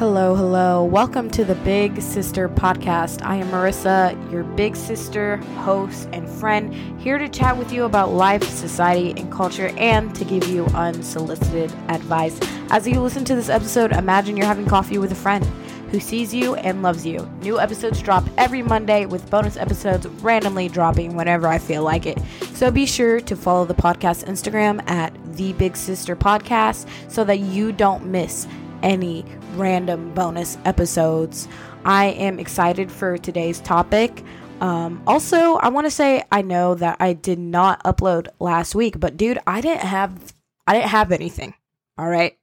Hello, 0.00 0.34
hello. 0.34 0.82
Welcome 0.82 1.28
to 1.32 1.44
the 1.44 1.56
Big 1.56 2.00
Sister 2.00 2.48
Podcast. 2.48 3.22
I 3.22 3.36
am 3.36 3.48
Marissa, 3.48 4.32
your 4.32 4.44
big 4.44 4.74
sister, 4.74 5.36
host, 5.58 6.08
and 6.14 6.26
friend, 6.26 6.72
here 6.98 7.18
to 7.18 7.28
chat 7.28 7.54
with 7.58 7.70
you 7.70 7.84
about 7.84 8.10
life, 8.10 8.42
society, 8.42 9.10
and 9.20 9.30
culture, 9.30 9.70
and 9.76 10.14
to 10.14 10.24
give 10.24 10.48
you 10.48 10.64
unsolicited 10.68 11.70
advice. 11.88 12.40
As 12.70 12.88
you 12.88 12.98
listen 12.98 13.26
to 13.26 13.34
this 13.34 13.50
episode, 13.50 13.92
imagine 13.92 14.38
you're 14.38 14.46
having 14.46 14.64
coffee 14.64 14.96
with 14.96 15.12
a 15.12 15.14
friend 15.14 15.44
who 15.90 16.00
sees 16.00 16.32
you 16.32 16.54
and 16.54 16.80
loves 16.80 17.04
you. 17.04 17.30
New 17.42 17.60
episodes 17.60 18.00
drop 18.00 18.24
every 18.38 18.62
Monday 18.62 19.04
with 19.04 19.28
bonus 19.28 19.58
episodes 19.58 20.06
randomly 20.22 20.70
dropping 20.70 21.14
whenever 21.14 21.46
I 21.46 21.58
feel 21.58 21.82
like 21.82 22.06
it. 22.06 22.18
So 22.54 22.70
be 22.70 22.86
sure 22.86 23.20
to 23.20 23.36
follow 23.36 23.66
the 23.66 23.74
podcast 23.74 24.24
Instagram 24.24 24.82
at 24.88 25.12
the 25.36 25.52
Big 25.52 25.76
Sister 25.76 26.16
Podcast 26.16 26.88
so 27.10 27.22
that 27.24 27.40
you 27.40 27.70
don't 27.70 28.06
miss 28.06 28.48
any 28.82 29.26
random 29.56 30.12
bonus 30.14 30.58
episodes. 30.64 31.48
I 31.84 32.06
am 32.06 32.38
excited 32.38 32.90
for 32.90 33.18
today's 33.18 33.60
topic. 33.60 34.24
Um, 34.60 35.02
also, 35.06 35.54
I 35.56 35.68
want 35.68 35.86
to 35.86 35.90
say 35.90 36.22
I 36.30 36.42
know 36.42 36.74
that 36.74 36.98
I 37.00 37.14
did 37.14 37.38
not 37.38 37.82
upload 37.84 38.28
last 38.38 38.74
week, 38.74 39.00
but 39.00 39.16
dude, 39.16 39.38
I 39.46 39.60
didn't 39.60 39.86
have 39.86 40.34
I 40.66 40.74
didn't 40.74 40.90
have 40.90 41.12
anything. 41.12 41.54
All 41.96 42.08
right, 42.08 42.36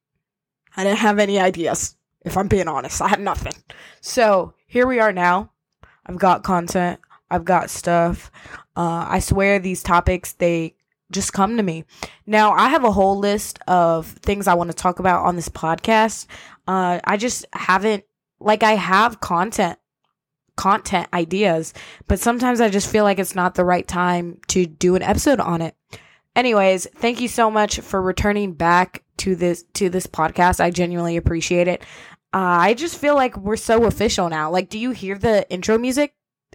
I 0.76 0.84
didn't 0.84 1.00
have 1.00 1.20
any 1.20 1.40
ideas. 1.40 1.96
If 2.26 2.36
I'm 2.36 2.48
being 2.48 2.68
honest, 2.68 3.02
I 3.02 3.08
had 3.08 3.22
nothing. 3.22 3.54
So 4.02 4.54
here 4.66 4.88
we 4.88 5.00
are 5.00 5.14
now. 5.14 5.52
I've 6.06 6.18
got 6.18 6.44
content. 6.44 7.00
I've 7.30 7.46
got 7.46 7.70
stuff. 7.70 8.32
Uh, 8.76 9.06
I 9.08 9.20
swear 9.20 9.60
these 9.60 9.84
topics 9.84 10.34
they 10.34 10.76
just 11.12 11.34
come 11.34 11.58
to 11.58 11.64
me. 11.64 11.86
Now, 12.26 12.52
I 12.52 12.70
have 12.70 12.84
a 12.84 12.92
whole 12.92 13.18
list 13.18 13.60
of 13.68 14.08
things 14.08 14.48
I 14.48 14.56
want 14.56 14.70
to 14.72 14.76
talk 14.76 15.00
about 15.00 15.26
on 15.26 15.36
this 15.36 15.50
podcast. 15.50 16.28
Uh, 16.68 17.00
I 17.04 17.18
just 17.18 17.46
haven't, 17.54 18.04
like, 18.40 18.64
I 18.64 18.74
have 18.74 19.20
content, 19.20 19.80
content 20.56 21.08
ideas, 21.14 21.74
but 22.08 22.20
sometimes 22.20 22.62
I 22.62 22.70
just 22.70 22.90
feel 22.90 23.04
like 23.04 23.20
it's 23.20 23.36
not 23.36 23.56
the 23.56 23.66
right 23.66 23.88
time 23.88 24.40
to 24.50 24.66
do 24.66 24.96
an 24.96 25.02
episode 25.02 25.40
on 25.40 25.62
it. 25.62 25.76
Anyways, 26.36 26.88
thank 26.98 27.20
you 27.22 27.28
so 27.28 27.50
much 27.50 27.80
for 27.80 28.02
returning 28.02 28.54
back 28.54 29.04
to 29.18 29.36
this 29.36 29.64
to 29.74 29.90
this 29.90 30.06
podcast. 30.06 30.60
I 30.60 30.70
genuinely 30.70 31.18
appreciate 31.18 31.68
it. 31.68 31.82
Uh, 32.34 32.62
I 32.62 32.74
just 32.76 32.98
feel 32.98 33.16
like 33.16 33.36
we're 33.38 33.56
so 33.56 33.86
official 33.86 34.30
now. 34.30 34.52
Like, 34.52 34.70
do 34.70 34.78
you 34.78 34.92
hear 34.92 35.18
the 35.18 35.50
intro 35.50 35.78
music? 35.78 36.14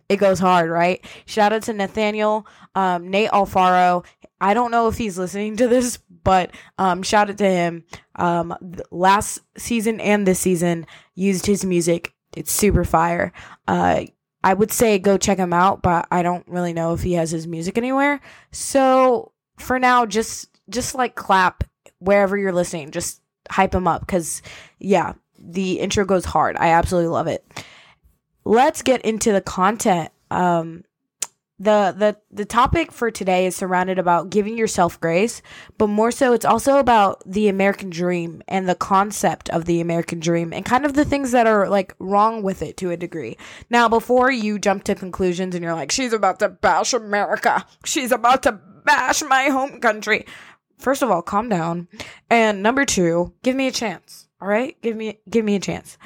It 0.09 0.19
goes 0.19 0.39
hard, 0.39 0.71
right? 0.71 1.05
Shout 1.27 1.53
out 1.53 1.63
to 1.63 1.73
Nathaniel, 1.73 2.47
um, 2.75 3.09
Nate 3.09 3.31
Alfaro. 3.31 4.05
I 4.43 4.55
don't 4.55 4.73
know 4.73 4.89
if 4.89 4.99
he's 4.99 5.17
listening 5.17 5.57
to 5.59 5.69
this, 5.69 5.99
but 6.25 6.51
um, 6.77 7.05
shout 7.05 7.31
out 7.31 7.39
to 7.39 7.49
him. 7.49 7.85
Um, 8.17 8.55
last 8.91 9.39
season 9.57 10.01
and 10.01 10.27
this 10.27 10.41
season 10.41 10.85
used 11.15 11.47
his 11.47 11.65
music. 11.65 12.13
It's 12.37 12.51
super 12.51 12.85
fire. 12.85 13.33
Uh, 13.69 14.07
I 14.43 14.55
would 14.55 14.73
say 14.73 14.99
go 14.99 15.17
check 15.17 15.39
him 15.39 15.53
out, 15.53 15.81
but 15.81 16.09
I 16.11 16.25
don't 16.25 16.47
really 16.49 16.73
know 16.73 16.93
if 16.93 17.03
he 17.03 17.13
has 17.13 17.31
his 17.31 17.47
music 17.47 17.79
anywhere. 17.79 18.21
So 18.51 19.31
for 19.59 19.79
now, 19.79 20.07
just 20.07 20.49
just 20.69 20.97
like 20.97 21.15
clap 21.15 21.63
wherever 22.01 22.37
you're 22.37 22.53
listening. 22.53 22.91
Just 22.91 23.21
hype 23.49 23.73
him 23.75 23.87
up 23.87 24.01
because 24.01 24.43
yeah, 24.81 25.13
the 25.39 25.79
intro 25.79 26.05
goes 26.05 26.25
hard. 26.25 26.57
I 26.57 26.71
absolutely 26.71 27.11
love 27.11 27.29
it. 27.29 27.47
Let's 28.45 28.83
get 28.83 29.03
into 29.03 29.31
the 29.31 29.41
content. 29.41 30.11
Um, 30.33 30.83
the 31.63 31.95
the 31.97 32.17
the 32.31 32.45
topic 32.45 32.91
for 32.91 33.11
today 33.11 33.47
is 33.47 33.55
surrounded 33.55 33.99
about 33.99 34.31
giving 34.31 34.59
yourself 34.59 35.01
grace, 35.01 35.43
but 35.79 35.87
more 35.87 36.11
so 36.11 36.33
it's 36.33 36.45
also 36.45 36.79
about 36.79 37.23
the 37.25 37.49
American 37.49 37.89
dream 37.89 38.43
and 38.49 38.69
the 38.69 38.75
concept 38.75 39.49
of 39.51 39.65
the 39.67 39.81
American 39.81 40.19
dream 40.19 40.53
and 40.53 40.65
kind 40.65 40.85
of 40.85 40.95
the 40.95 41.05
things 41.05 41.31
that 41.31 41.47
are 41.47 41.69
like 41.69 41.95
wrong 42.01 42.43
with 42.43 42.63
it 42.63 42.77
to 42.79 42.91
a 42.91 42.97
degree. 42.97 43.37
Now, 43.71 43.89
before 43.89 44.31
you 44.33 44.59
jump 44.59 44.83
to 44.85 44.95
conclusions 44.97 45.55
and 45.55 45.63
you're 45.63 45.75
like, 45.75 45.93
she's 45.93 46.13
about 46.13 46.41
to 46.41 46.49
bash 46.49 46.93
America. 46.93 47.65
She's 47.85 48.11
about 48.11 48.43
to 48.43 48.53
bash 48.85 49.23
my 49.23 49.45
home 49.45 49.81
country. 49.81 50.27
First 50.79 51.03
of 51.03 51.11
all, 51.13 51.23
calm 51.23 51.49
down. 51.49 51.87
And 52.29 52.61
number 52.61 52.85
2, 52.85 53.35
give 53.45 53.55
me 53.55 53.69
a 53.69 53.73
chance. 53.73 54.29
All 54.41 54.49
right? 54.49 54.77
Give 54.83 54.97
me 54.97 55.21
give 55.31 55.45
me 55.45 55.55
a 55.55 55.61
chance 55.61 55.97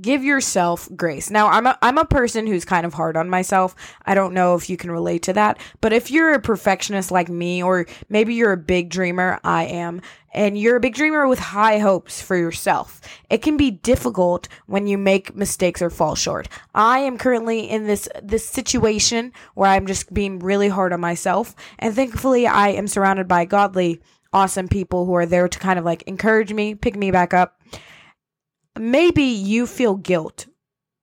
give 0.00 0.22
yourself 0.22 0.88
grace. 0.96 1.30
Now, 1.30 1.48
I'm 1.48 1.66
a 1.66 1.78
I'm 1.82 1.98
a 1.98 2.04
person 2.04 2.46
who's 2.46 2.64
kind 2.64 2.86
of 2.86 2.94
hard 2.94 3.16
on 3.16 3.30
myself. 3.30 3.74
I 4.04 4.14
don't 4.14 4.34
know 4.34 4.54
if 4.54 4.68
you 4.68 4.76
can 4.76 4.90
relate 4.90 5.22
to 5.24 5.32
that, 5.34 5.58
but 5.80 5.92
if 5.92 6.10
you're 6.10 6.34
a 6.34 6.40
perfectionist 6.40 7.10
like 7.10 7.28
me 7.28 7.62
or 7.62 7.86
maybe 8.08 8.34
you're 8.34 8.52
a 8.52 8.56
big 8.56 8.90
dreamer, 8.90 9.40
I 9.42 9.64
am, 9.64 10.02
and 10.32 10.58
you're 10.58 10.76
a 10.76 10.80
big 10.80 10.94
dreamer 10.94 11.26
with 11.26 11.38
high 11.38 11.78
hopes 11.78 12.20
for 12.20 12.36
yourself, 12.36 13.00
it 13.30 13.42
can 13.42 13.56
be 13.56 13.70
difficult 13.70 14.48
when 14.66 14.86
you 14.86 14.98
make 14.98 15.34
mistakes 15.34 15.80
or 15.80 15.90
fall 15.90 16.14
short. 16.14 16.48
I 16.74 17.00
am 17.00 17.18
currently 17.18 17.68
in 17.68 17.86
this 17.86 18.08
this 18.22 18.46
situation 18.48 19.32
where 19.54 19.70
I'm 19.70 19.86
just 19.86 20.12
being 20.12 20.38
really 20.40 20.68
hard 20.68 20.92
on 20.92 21.00
myself, 21.00 21.54
and 21.78 21.94
thankfully 21.94 22.46
I 22.46 22.68
am 22.68 22.86
surrounded 22.86 23.28
by 23.28 23.44
godly 23.44 24.00
awesome 24.32 24.68
people 24.68 25.06
who 25.06 25.14
are 25.14 25.24
there 25.24 25.48
to 25.48 25.58
kind 25.58 25.78
of 25.78 25.84
like 25.84 26.02
encourage 26.02 26.52
me, 26.52 26.74
pick 26.74 26.96
me 26.96 27.10
back 27.10 27.32
up 27.32 27.58
maybe 28.78 29.22
you 29.22 29.66
feel 29.66 29.94
guilt 29.96 30.46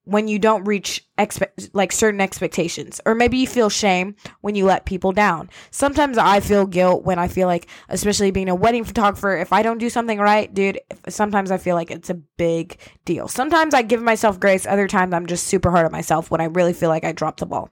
when 0.06 0.28
you 0.28 0.38
don't 0.38 0.66
reach 0.66 1.06
expect 1.18 1.70
like 1.74 1.92
certain 1.92 2.20
expectations 2.20 3.00
or 3.06 3.16
maybe 3.16 3.38
you 3.38 3.48
feel 3.48 3.70
shame 3.70 4.16
when 4.42 4.54
you 4.54 4.66
let 4.66 4.86
people 4.86 5.14
down. 5.14 5.50
Sometimes 5.72 6.18
i 6.18 6.40
feel 6.40 6.66
guilt 6.66 7.04
when 7.04 7.20
i 7.20 7.28
feel 7.28 7.48
like 7.48 7.68
especially 7.90 8.32
being 8.32 8.50
a 8.50 8.56
wedding 8.56 8.84
photographer 8.84 9.38
if 9.38 9.54
i 9.54 9.62
don't 9.62 9.78
do 9.78 9.90
something 9.90 10.20
right 10.20 10.54
dude 10.54 10.80
sometimes 11.08 11.52
i 11.52 11.58
feel 11.58 11.76
like 11.76 11.90
it's 11.90 12.10
a 12.10 12.16
big 12.16 12.78
deal. 13.06 13.28
Sometimes 13.28 13.74
i 13.74 13.82
give 13.82 14.02
myself 14.02 14.40
grace 14.40 14.66
other 14.66 14.88
times 14.88 15.14
i'm 15.14 15.26
just 15.26 15.48
super 15.48 15.72
hard 15.72 15.86
on 15.86 15.92
myself 15.92 16.30
when 16.30 16.42
i 16.42 16.46
really 16.46 16.74
feel 16.74 16.90
like 16.90 17.06
i 17.06 17.12
dropped 17.12 17.40
the 17.40 17.46
ball. 17.46 17.70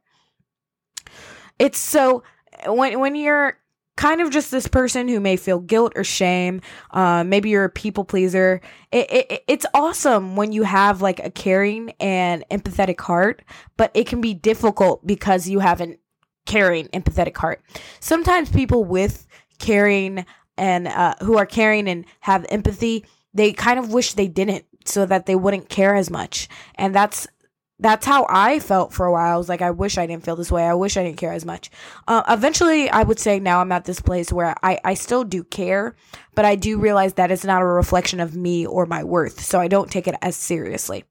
It's 1.59 1.79
so 1.79 2.23
when 2.66 3.00
when 3.00 3.16
you're 3.16 3.57
kind 3.97 4.22
of 4.22 4.29
just 4.29 4.52
this 4.52 4.68
person 4.68 5.07
who 5.07 5.19
may 5.19 5.35
feel 5.35 5.59
guilt 5.59 5.94
or 5.96 6.03
shame. 6.03 6.62
Uh, 6.91 7.24
maybe 7.24 7.50
you're 7.50 7.66
a 7.66 7.69
people 7.69 8.03
pleaser. 8.03 8.62
It, 8.91 9.12
it, 9.12 9.44
it's 9.47 9.66
awesome 9.74 10.35
when 10.35 10.52
you 10.52 10.63
have 10.63 11.02
like 11.02 11.19
a 11.19 11.29
caring 11.29 11.94
and 12.00 12.44
empathetic 12.50 13.00
heart, 13.00 13.41
but 13.78 13.91
it 13.94 14.07
can 14.07 14.22
be 14.22 14.34
difficult 14.34 15.06
because 15.06 15.47
you 15.47 15.59
have 15.59 15.81
an 15.81 15.97
caring, 16.46 16.88
empathetic 16.88 17.38
heart. 17.38 17.62
Sometimes 18.00 18.50
people 18.50 18.84
with 18.84 19.28
caring 19.59 20.25
and 20.57 20.88
uh, 20.88 21.16
who 21.22 21.38
are 21.38 21.46
caring 21.46 21.88
and 21.88 22.06
have 22.22 22.46
empathy, 22.50 23.06
they 23.34 23.53
kind 23.53 23.80
of 23.80 23.94
wish 23.94 24.13
they 24.13 24.28
didn't 24.28 24.66
so 24.85 25.06
that 25.06 25.25
they 25.25 25.35
wouldn't 25.35 25.69
care 25.69 25.96
as 25.96 26.09
much. 26.09 26.47
And 26.75 26.96
that's 26.96 27.28
that's 27.81 28.06
how 28.06 28.28
I 28.30 28.59
felt 28.59 28.94
for 28.94 29.08
a 29.08 29.12
while. 29.12 29.34
I 29.34 29.38
was 29.38 29.50
like, 29.50 29.64
I 29.64 29.72
wish 29.72 29.97
I 29.97 30.06
didn't 30.06 30.24
feel 30.24 30.36
this 30.36 30.52
way. 30.52 30.64
I 30.64 30.75
wish 30.75 30.97
I 30.97 31.03
didn't 31.03 31.18
care 31.18 31.34
as 31.34 31.46
much. 31.46 31.72
Uh, 32.08 32.22
eventually, 32.30 32.90
I 32.90 33.02
would 33.02 33.19
say 33.19 33.40
now 33.40 33.59
I'm 33.59 33.72
at 33.72 33.86
this 33.86 34.00
place 34.00 34.31
where 34.31 34.56
I, 34.64 34.80
I 34.86 34.94
still 34.94 35.24
do 35.24 35.44
care, 35.44 35.96
but 36.36 36.46
I 36.46 36.56
do 36.56 36.78
realize 36.78 37.16
that 37.16 37.31
it's 37.31 37.44
not 37.44 37.64
a 37.64 37.66
reflection 37.66 38.19
of 38.19 38.36
me 38.36 38.68
or 38.68 38.86
my 38.86 39.03
worth. 39.03 39.42
So 39.42 39.59
I 39.59 39.68
don't 39.68 39.92
take 39.92 40.08
it 40.08 40.16
as 40.22 40.36
seriously. 40.36 41.06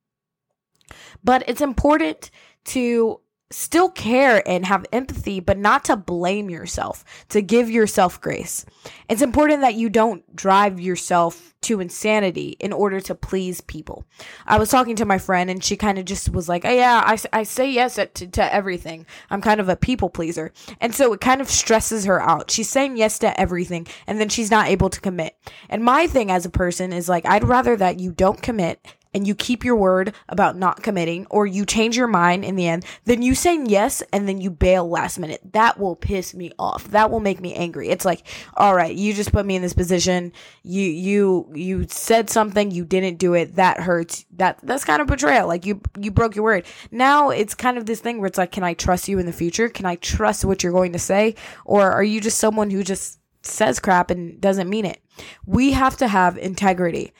But 1.24 1.42
it's 1.48 1.60
important 1.60 2.30
to 2.66 3.20
still 3.50 3.88
care 3.88 4.46
and 4.48 4.64
have 4.64 4.86
empathy, 4.92 5.40
but 5.40 5.58
not 5.58 5.84
to 5.84 5.96
blame 5.96 6.48
yourself, 6.48 7.04
to 7.28 7.42
give 7.42 7.68
yourself 7.68 8.20
grace. 8.20 8.64
It's 9.08 9.22
important 9.22 9.62
that 9.62 9.74
you 9.74 9.88
don't 9.88 10.36
drive 10.36 10.80
yourself 10.80 11.54
to 11.62 11.80
insanity 11.80 12.56
in 12.60 12.72
order 12.72 13.00
to 13.00 13.14
please 13.14 13.60
people. 13.60 14.04
I 14.46 14.58
was 14.58 14.70
talking 14.70 14.96
to 14.96 15.04
my 15.04 15.18
friend 15.18 15.50
and 15.50 15.62
she 15.62 15.76
kind 15.76 15.98
of 15.98 16.04
just 16.04 16.30
was 16.30 16.48
like, 16.48 16.64
oh, 16.64 16.70
yeah, 16.70 17.02
I, 17.04 17.18
I 17.32 17.42
say 17.42 17.70
yes 17.70 17.96
to, 17.96 18.06
to 18.06 18.54
everything. 18.54 19.04
I'm 19.28 19.42
kind 19.42 19.60
of 19.60 19.68
a 19.68 19.76
people 19.76 20.08
pleaser. 20.08 20.52
And 20.80 20.94
so 20.94 21.12
it 21.12 21.20
kind 21.20 21.40
of 21.40 21.50
stresses 21.50 22.04
her 22.06 22.22
out. 22.22 22.50
She's 22.50 22.70
saying 22.70 22.96
yes 22.96 23.18
to 23.18 23.38
everything 23.38 23.86
and 24.06 24.20
then 24.20 24.28
she's 24.28 24.50
not 24.50 24.68
able 24.68 24.90
to 24.90 25.00
commit. 25.00 25.36
And 25.68 25.84
my 25.84 26.06
thing 26.06 26.30
as 26.30 26.46
a 26.46 26.50
person 26.50 26.92
is 26.92 27.08
like, 27.08 27.26
I'd 27.26 27.44
rather 27.44 27.76
that 27.76 28.00
you 28.00 28.12
don't 28.12 28.40
commit 28.40 28.80
and 29.12 29.26
you 29.26 29.34
keep 29.34 29.64
your 29.64 29.76
word 29.76 30.14
about 30.28 30.56
not 30.56 30.82
committing 30.82 31.26
or 31.30 31.46
you 31.46 31.64
change 31.64 31.96
your 31.96 32.06
mind 32.06 32.44
in 32.44 32.56
the 32.56 32.68
end, 32.68 32.84
then 33.04 33.22
you 33.22 33.34
saying 33.34 33.66
yes 33.66 34.02
and 34.12 34.28
then 34.28 34.40
you 34.40 34.50
bail 34.50 34.88
last 34.88 35.18
minute. 35.18 35.40
That 35.52 35.78
will 35.78 35.96
piss 35.96 36.34
me 36.34 36.52
off. 36.58 36.84
That 36.88 37.10
will 37.10 37.20
make 37.20 37.40
me 37.40 37.54
angry. 37.54 37.88
It's 37.88 38.04
like, 38.04 38.26
all 38.56 38.74
right, 38.74 38.94
you 38.94 39.12
just 39.12 39.32
put 39.32 39.46
me 39.46 39.56
in 39.56 39.62
this 39.62 39.72
position. 39.72 40.32
You 40.62 40.82
you 40.82 41.50
you 41.54 41.86
said 41.88 42.30
something, 42.30 42.70
you 42.70 42.84
didn't 42.84 43.18
do 43.18 43.34
it. 43.34 43.56
That 43.56 43.80
hurts. 43.80 44.24
That 44.36 44.60
that's 44.62 44.84
kind 44.84 45.02
of 45.02 45.08
betrayal. 45.08 45.48
Like 45.48 45.66
you 45.66 45.80
you 45.98 46.10
broke 46.10 46.36
your 46.36 46.44
word. 46.44 46.64
Now 46.90 47.30
it's 47.30 47.54
kind 47.54 47.78
of 47.78 47.86
this 47.86 48.00
thing 48.00 48.18
where 48.18 48.28
it's 48.28 48.38
like, 48.38 48.52
can 48.52 48.64
I 48.64 48.74
trust 48.74 49.08
you 49.08 49.18
in 49.18 49.26
the 49.26 49.32
future? 49.32 49.68
Can 49.68 49.86
I 49.86 49.96
trust 49.96 50.44
what 50.44 50.62
you're 50.62 50.72
going 50.72 50.92
to 50.92 50.98
say? 50.98 51.34
Or 51.64 51.90
are 51.90 52.04
you 52.04 52.20
just 52.20 52.38
someone 52.38 52.70
who 52.70 52.82
just 52.82 53.18
says 53.42 53.80
crap 53.80 54.10
and 54.10 54.40
doesn't 54.40 54.68
mean 54.68 54.84
it? 54.84 55.00
We 55.46 55.72
have 55.72 55.96
to 55.98 56.08
have 56.08 56.38
integrity. 56.38 57.12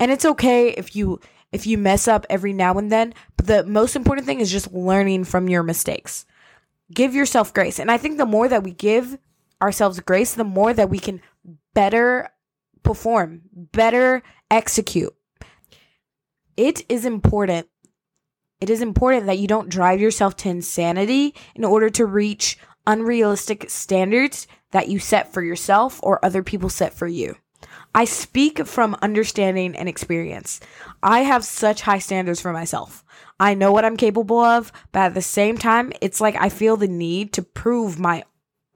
And 0.00 0.10
it's 0.10 0.24
okay 0.24 0.70
if 0.70 0.94
you 0.94 1.20
if 1.50 1.66
you 1.66 1.78
mess 1.78 2.06
up 2.06 2.26
every 2.28 2.52
now 2.52 2.74
and 2.74 2.92
then, 2.92 3.14
but 3.36 3.46
the 3.46 3.64
most 3.64 3.96
important 3.96 4.26
thing 4.26 4.40
is 4.40 4.52
just 4.52 4.72
learning 4.72 5.24
from 5.24 5.48
your 5.48 5.62
mistakes. 5.62 6.26
Give 6.92 7.14
yourself 7.14 7.54
grace. 7.54 7.78
And 7.78 7.90
I 7.90 7.96
think 7.96 8.18
the 8.18 8.26
more 8.26 8.48
that 8.48 8.62
we 8.62 8.72
give 8.72 9.18
ourselves 9.62 9.98
grace, 10.00 10.34
the 10.34 10.44
more 10.44 10.74
that 10.74 10.90
we 10.90 10.98
can 10.98 11.22
better 11.74 12.28
perform, 12.82 13.42
better 13.52 14.22
execute. 14.50 15.14
it 16.56 16.82
is 16.88 17.04
important. 17.04 17.68
It 18.60 18.68
is 18.68 18.82
important 18.82 19.26
that 19.26 19.38
you 19.38 19.46
don't 19.46 19.68
drive 19.68 20.00
yourself 20.00 20.36
to 20.38 20.48
insanity 20.48 21.34
in 21.54 21.64
order 21.64 21.88
to 21.90 22.04
reach 22.04 22.58
unrealistic 22.86 23.70
standards 23.70 24.48
that 24.72 24.88
you 24.88 24.98
set 24.98 25.32
for 25.32 25.42
yourself 25.42 26.00
or 26.02 26.24
other 26.24 26.42
people 26.42 26.68
set 26.68 26.92
for 26.92 27.06
you. 27.06 27.36
I 27.98 28.04
speak 28.04 28.64
from 28.64 28.96
understanding 29.02 29.74
and 29.74 29.88
experience. 29.88 30.60
I 31.02 31.22
have 31.22 31.44
such 31.44 31.80
high 31.80 31.98
standards 31.98 32.40
for 32.40 32.52
myself. 32.52 33.04
I 33.40 33.54
know 33.54 33.72
what 33.72 33.84
I'm 33.84 33.96
capable 33.96 34.38
of, 34.38 34.70
but 34.92 35.00
at 35.00 35.14
the 35.14 35.20
same 35.20 35.58
time, 35.58 35.92
it's 36.00 36.20
like 36.20 36.36
I 36.36 36.48
feel 36.48 36.76
the 36.76 36.86
need 36.86 37.32
to 37.32 37.42
prove 37.42 37.98
my 37.98 38.22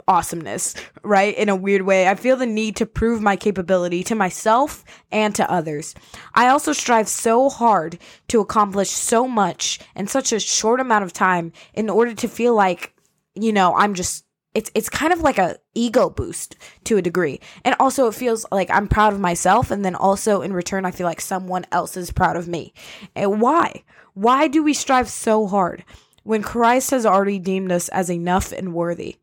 awesomeness, 0.08 0.74
right? 1.04 1.36
In 1.36 1.48
a 1.48 1.54
weird 1.54 1.82
way. 1.82 2.08
I 2.08 2.16
feel 2.16 2.36
the 2.36 2.46
need 2.46 2.74
to 2.78 2.84
prove 2.84 3.22
my 3.22 3.36
capability 3.36 4.02
to 4.02 4.16
myself 4.16 4.84
and 5.12 5.32
to 5.36 5.48
others. 5.48 5.94
I 6.34 6.48
also 6.48 6.72
strive 6.72 7.06
so 7.06 7.48
hard 7.48 8.00
to 8.26 8.40
accomplish 8.40 8.90
so 8.90 9.28
much 9.28 9.78
in 9.94 10.08
such 10.08 10.32
a 10.32 10.40
short 10.40 10.80
amount 10.80 11.04
of 11.04 11.12
time 11.12 11.52
in 11.74 11.88
order 11.88 12.12
to 12.12 12.26
feel 12.26 12.56
like, 12.56 12.92
you 13.36 13.52
know, 13.52 13.72
I'm 13.76 13.94
just 13.94 14.24
it's 14.54 14.70
it's 14.74 14.88
kind 14.88 15.12
of 15.12 15.20
like 15.20 15.38
a 15.38 15.56
ego 15.74 16.10
boost 16.10 16.56
to 16.84 16.96
a 16.96 17.02
degree. 17.02 17.40
And 17.64 17.74
also 17.80 18.06
it 18.08 18.14
feels 18.14 18.44
like 18.52 18.70
I'm 18.70 18.88
proud 18.88 19.12
of 19.12 19.20
myself 19.20 19.70
and 19.70 19.84
then 19.84 19.94
also 19.94 20.42
in 20.42 20.52
return 20.52 20.84
I 20.84 20.90
feel 20.90 21.06
like 21.06 21.20
someone 21.20 21.66
else 21.72 21.96
is 21.96 22.10
proud 22.10 22.36
of 22.36 22.48
me. 22.48 22.74
And 23.14 23.40
why? 23.40 23.84
Why 24.14 24.48
do 24.48 24.62
we 24.62 24.74
strive 24.74 25.08
so 25.08 25.46
hard 25.46 25.84
when 26.22 26.42
Christ 26.42 26.90
has 26.90 27.06
already 27.06 27.38
deemed 27.38 27.72
us 27.72 27.88
as 27.88 28.10
enough 28.10 28.52
and 28.52 28.74
worthy? 28.74 29.16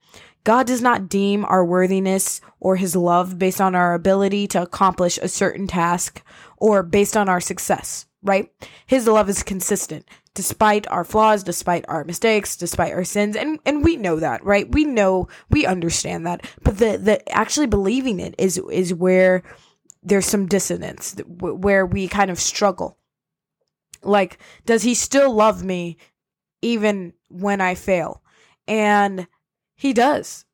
God 0.43 0.65
does 0.65 0.81
not 0.81 1.09
deem 1.09 1.45
our 1.45 1.63
worthiness 1.63 2.41
or 2.59 2.77
his 2.77 2.95
love 2.95 3.37
based 3.37 3.61
on 3.61 3.75
our 3.75 3.93
ability 3.93 4.47
to 4.47 4.61
accomplish 4.61 5.19
a 5.19 5.27
certain 5.27 5.67
task 5.67 6.23
or 6.57 6.81
based 6.81 7.15
on 7.15 7.29
our 7.29 7.41
success, 7.41 8.07
right? 8.23 8.49
His 8.87 9.05
love 9.05 9.29
is 9.29 9.43
consistent 9.43 10.07
despite 10.39 10.87
our 10.87 11.03
flaws, 11.03 11.43
despite 11.43 11.83
our 11.89 12.05
mistakes, 12.05 12.55
despite 12.55 12.93
our 12.93 13.03
sins. 13.03 13.35
And, 13.35 13.59
and 13.65 13.83
we 13.83 13.97
know 13.97 14.21
that, 14.21 14.41
right? 14.41 14.71
We 14.71 14.85
know, 14.85 15.27
we 15.49 15.65
understand 15.65 16.25
that. 16.25 16.49
But 16.63 16.77
the, 16.77 16.97
the 16.97 17.29
actually 17.29 17.67
believing 17.67 18.21
it 18.21 18.35
is, 18.37 18.57
is 18.71 18.93
where 18.93 19.43
there's 20.01 20.25
some 20.25 20.45
dissonance, 20.45 21.17
where 21.27 21.85
we 21.85 22.07
kind 22.07 22.31
of 22.31 22.39
struggle. 22.39 22.97
Like, 24.01 24.37
does 24.65 24.83
he 24.83 24.93
still 24.93 25.33
love 25.33 25.61
me 25.61 25.97
even 26.61 27.11
when 27.27 27.59
I 27.59 27.75
fail? 27.75 28.23
And 28.65 29.27
he 29.75 29.91
does. 29.91 30.45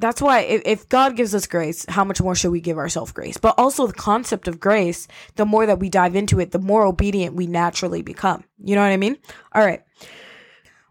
That's 0.00 0.22
why 0.22 0.40
if, 0.40 0.62
if 0.64 0.88
God 0.88 1.14
gives 1.14 1.34
us 1.34 1.46
grace, 1.46 1.84
how 1.86 2.04
much 2.04 2.22
more 2.22 2.34
should 2.34 2.52
we 2.52 2.60
give 2.60 2.78
ourselves 2.78 3.12
grace? 3.12 3.36
But 3.36 3.54
also 3.58 3.86
the 3.86 3.92
concept 3.92 4.48
of 4.48 4.58
grace, 4.58 5.06
the 5.36 5.44
more 5.44 5.66
that 5.66 5.78
we 5.78 5.90
dive 5.90 6.16
into 6.16 6.40
it, 6.40 6.52
the 6.52 6.58
more 6.58 6.86
obedient 6.86 7.36
we 7.36 7.46
naturally 7.46 8.00
become. 8.00 8.44
You 8.64 8.74
know 8.74 8.80
what 8.80 8.92
I 8.92 8.96
mean? 8.96 9.18
All 9.54 9.64
right. 9.64 9.82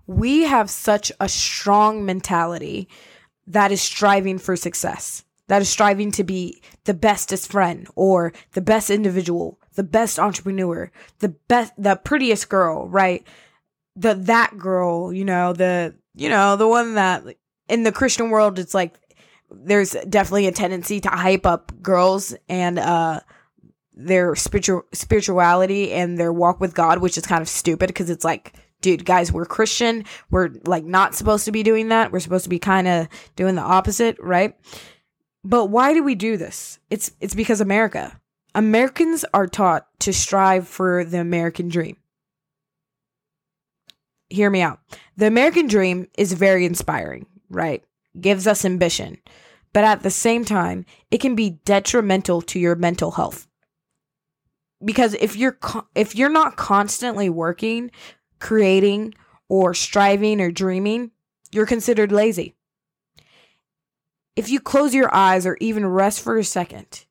We 0.06 0.44
have 0.44 0.70
such 0.70 1.12
a 1.20 1.28
strong 1.28 2.06
mentality 2.06 2.88
that 3.48 3.72
is 3.72 3.82
striving 3.82 4.38
for 4.38 4.56
success, 4.56 5.24
that 5.48 5.62
is 5.64 5.70
striving 5.70 6.12
to 6.12 6.24
be 6.24 6.62
the 6.86 6.94
bestest 6.94 7.52
friend 7.52 7.88
or 7.96 8.32
the 8.54 8.62
best 8.62 8.92
individual, 8.92 9.60
the 9.74 9.84
best 9.84 10.20
entrepreneur, 10.20 10.92
the 11.18 11.30
best, 11.30 11.74
the 11.78 11.96
prettiest 11.96 12.48
girl, 12.48 12.88
right? 12.88 13.26
The, 13.96 14.14
that 14.14 14.58
girl, 14.58 15.12
you 15.12 15.26
know, 15.26 15.54
the, 15.54 15.96
you 16.16 16.30
know, 16.30 16.56
the 16.56 16.68
one 16.68 16.94
that 16.94 17.24
in 17.70 17.84
the 17.84 17.92
Christian 17.92 18.30
world, 18.30 18.60
it's 18.60 18.74
like 18.74 19.00
there's 19.52 19.96
definitely 20.08 20.48
a 20.48 20.52
tendency 20.52 21.00
to 21.00 21.10
hype 21.10 21.46
up 21.46 21.72
girls 21.82 22.36
and 22.48 22.78
uh 22.78 23.20
their 24.00 24.34
spiritual 24.36 24.84
spirituality 24.94 25.92
and 25.92 26.18
their 26.18 26.32
walk 26.32 26.62
with 26.62 26.74
God, 26.74 27.00
which 27.00 27.18
is 27.18 27.26
kind 27.26 27.42
of 27.42 27.50
stupid 27.50 27.88
because 27.88 28.10
it's 28.10 28.24
like, 28.24 28.54
dude, 28.82 29.04
guys, 29.04 29.32
we're 29.32 29.46
Christian. 29.46 30.06
We're 30.32 30.52
like 30.66 30.86
not 30.86 31.16
supposed 31.16 31.46
to 31.46 31.52
be 31.52 31.64
doing 31.64 31.90
that. 31.90 32.12
We're 32.12 32.22
supposed 32.22 32.46
to 32.46 32.50
be 32.50 32.60
kind 32.60 32.88
of 32.88 33.08
doing 33.36 33.56
the 33.56 33.62
opposite, 33.62 34.18
right? 34.20 34.56
But 35.44 35.66
why 35.66 35.94
do 35.94 36.04
we 36.04 36.16
do 36.16 36.38
this? 36.38 36.80
It's 36.90 37.12
it's 37.20 37.36
because 37.36 37.60
America. 37.60 38.20
Americans 38.56 39.26
are 39.34 39.48
taught 39.48 39.88
to 40.00 40.14
strive 40.14 40.68
for 40.68 41.04
the 41.04 41.20
American 41.20 41.68
dream. 41.68 41.98
Hear 44.30 44.50
me 44.50 44.62
out. 44.62 44.80
The 45.18 45.28
American 45.28 45.68
dream 45.68 46.08
is 46.18 46.34
very 46.34 46.66
inspiring 46.66 47.26
right? 47.50 47.84
Gives 48.20 48.48
us 48.48 48.66
ambition. 48.66 49.18
But 49.74 49.84
at 49.84 50.02
the 50.04 50.10
same 50.10 50.46
time, 50.46 50.86
it 51.12 51.20
can 51.20 51.36
be 51.36 51.60
detrimental 51.66 52.42
to 52.44 52.60
your 52.60 52.76
mental 52.76 53.12
health. 53.12 53.48
Because 54.84 55.14
if 55.16 55.36
you're 55.36 55.58
if 55.94 56.16
you're 56.16 56.30
not 56.30 56.56
constantly 56.56 57.30
working, 57.30 57.92
creating 58.40 59.14
or 59.50 59.74
striving 59.74 60.40
or 60.40 60.52
dreaming, 60.52 61.12
you're 61.52 61.66
considered 61.66 62.12
lazy. 62.12 62.56
If 64.36 64.50
you 64.50 64.60
close 64.60 64.94
your 64.94 65.14
eyes 65.14 65.46
or 65.46 65.58
even 65.60 65.86
rest 65.86 66.22
for 66.22 66.38
a 66.38 66.44
second, 66.44 67.06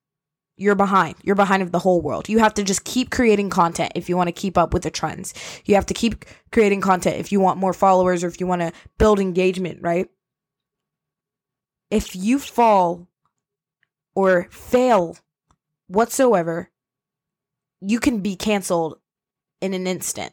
you're 0.56 0.74
behind. 0.74 1.16
You're 1.22 1.36
behind 1.36 1.62
of 1.62 1.72
the 1.72 1.78
whole 1.78 2.00
world. 2.00 2.28
You 2.28 2.38
have 2.38 2.54
to 2.54 2.64
just 2.64 2.84
keep 2.84 3.10
creating 3.10 3.50
content 3.50 3.92
if 3.94 4.08
you 4.08 4.16
want 4.16 4.28
to 4.28 4.32
keep 4.32 4.58
up 4.58 4.72
with 4.72 4.82
the 4.82 4.90
trends. 4.90 5.34
You 5.66 5.74
have 5.74 5.86
to 5.86 5.94
keep 5.94 6.24
creating 6.50 6.80
content 6.80 7.16
if 7.16 7.30
you 7.30 7.38
want 7.38 7.60
more 7.60 7.72
followers 7.72 8.24
or 8.24 8.28
if 8.28 8.40
you 8.40 8.46
want 8.46 8.62
to 8.62 8.72
build 8.98 9.20
engagement, 9.20 9.80
right? 9.82 10.08
If 11.90 12.14
you 12.14 12.38
fall 12.38 13.08
or 14.14 14.48
fail 14.50 15.16
whatsoever, 15.86 16.70
you 17.80 18.00
can 18.00 18.20
be 18.20 18.36
canceled 18.36 18.98
in 19.60 19.74
an 19.74 19.86
instant, 19.86 20.32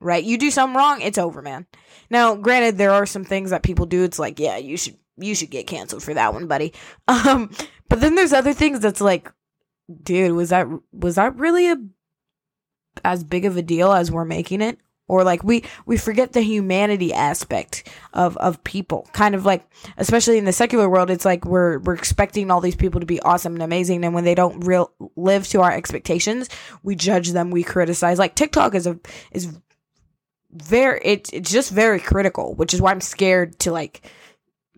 right? 0.00 0.22
You 0.22 0.38
do 0.38 0.50
something 0.50 0.76
wrong, 0.76 1.00
it's 1.00 1.18
over, 1.18 1.42
man. 1.42 1.66
Now, 2.10 2.34
granted, 2.34 2.78
there 2.78 2.92
are 2.92 3.06
some 3.06 3.24
things 3.24 3.50
that 3.50 3.62
people 3.62 3.86
do. 3.86 4.04
It's 4.04 4.18
like, 4.18 4.38
yeah, 4.38 4.56
you 4.56 4.76
should 4.76 4.96
you 5.18 5.34
should 5.34 5.50
get 5.50 5.66
canceled 5.66 6.02
for 6.02 6.14
that 6.14 6.32
one, 6.32 6.46
buddy. 6.46 6.72
Um, 7.08 7.50
but 7.88 8.00
then 8.00 8.14
there's 8.14 8.32
other 8.32 8.54
things 8.54 8.80
that's 8.80 9.02
like, 9.02 9.30
dude, 10.02 10.32
was 10.32 10.48
that 10.48 10.66
was 10.92 11.16
that 11.16 11.36
really 11.36 11.70
a 11.70 11.76
as 13.04 13.24
big 13.24 13.44
of 13.44 13.56
a 13.56 13.62
deal 13.62 13.92
as 13.92 14.10
we're 14.10 14.24
making 14.24 14.60
it? 14.62 14.78
Or 15.08 15.24
like 15.24 15.42
we 15.44 15.64
we 15.86 15.96
forget 15.96 16.32
the 16.32 16.42
humanity 16.42 17.12
aspect 17.12 17.88
of 18.12 18.36
of 18.38 18.62
people. 18.64 19.08
Kind 19.12 19.34
of 19.34 19.44
like 19.44 19.64
especially 19.96 20.38
in 20.38 20.44
the 20.44 20.52
secular 20.52 20.88
world 20.88 21.10
it's 21.10 21.24
like 21.24 21.44
we're 21.44 21.78
we're 21.80 21.94
expecting 21.94 22.50
all 22.50 22.60
these 22.60 22.76
people 22.76 23.00
to 23.00 23.06
be 23.06 23.20
awesome 23.20 23.54
and 23.54 23.62
amazing 23.62 24.04
and 24.04 24.14
when 24.14 24.24
they 24.24 24.34
don't 24.34 24.60
real 24.60 24.92
live 25.16 25.46
to 25.48 25.60
our 25.60 25.72
expectations 25.72 26.48
we 26.82 26.94
judge 26.94 27.30
them 27.30 27.50
we 27.50 27.62
criticize. 27.62 28.18
Like 28.18 28.34
tiktok 28.34 28.74
is 28.74 28.86
a 28.86 28.98
is 29.32 29.52
very 30.52 31.00
it, 31.02 31.32
it's 31.32 31.50
just 31.50 31.70
very 31.70 31.98
critical 31.98 32.54
which 32.54 32.74
is 32.74 32.80
why 32.80 32.90
i'm 32.90 33.00
scared 33.00 33.58
to 33.58 33.72
like 33.72 34.02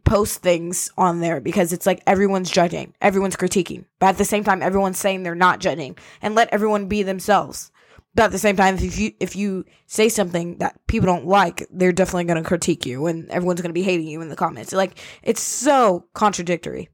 post 0.04 0.40
things 0.40 0.90
on 0.96 1.20
there 1.20 1.40
because 1.40 1.72
it's 1.72 1.86
like 1.86 2.02
everyone's 2.06 2.50
judging 2.50 2.94
everyone's 3.00 3.36
critiquing 3.36 3.84
but 3.98 4.08
at 4.08 4.18
the 4.18 4.24
same 4.24 4.44
time 4.44 4.62
everyone's 4.62 4.98
saying 4.98 5.22
they're 5.22 5.34
not 5.34 5.58
judging 5.58 5.96
and 6.22 6.34
let 6.34 6.48
everyone 6.52 6.86
be 6.86 7.02
themselves 7.02 7.72
but 8.14 8.24
at 8.24 8.32
the 8.32 8.38
same 8.38 8.56
time, 8.56 8.76
if 8.76 8.98
you 8.98 9.12
if 9.18 9.34
you 9.34 9.64
say 9.86 10.08
something 10.08 10.58
that 10.58 10.78
people 10.86 11.06
don't 11.06 11.26
like, 11.26 11.66
they're 11.70 11.92
definitely 11.92 12.24
going 12.24 12.42
to 12.42 12.48
critique 12.48 12.86
you, 12.86 13.06
and 13.06 13.28
everyone's 13.30 13.60
going 13.60 13.70
to 13.70 13.74
be 13.74 13.82
hating 13.82 14.06
you 14.06 14.20
in 14.20 14.28
the 14.28 14.36
comments. 14.36 14.72
Like 14.72 14.98
it's 15.22 15.42
so 15.42 16.06
contradictory. 16.14 16.88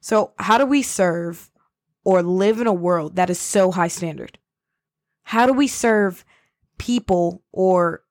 So 0.00 0.32
how 0.38 0.56
do 0.58 0.66
we 0.66 0.82
serve 0.82 1.50
or 2.04 2.22
live 2.22 2.60
in 2.60 2.68
a 2.68 2.72
world 2.72 3.16
that 3.16 3.30
is 3.30 3.40
so 3.40 3.72
high 3.72 3.88
standard? 3.88 4.38
How 5.24 5.46
do 5.46 5.52
we 5.52 5.66
serve 5.66 6.24
people 6.78 7.42
or 7.50 8.02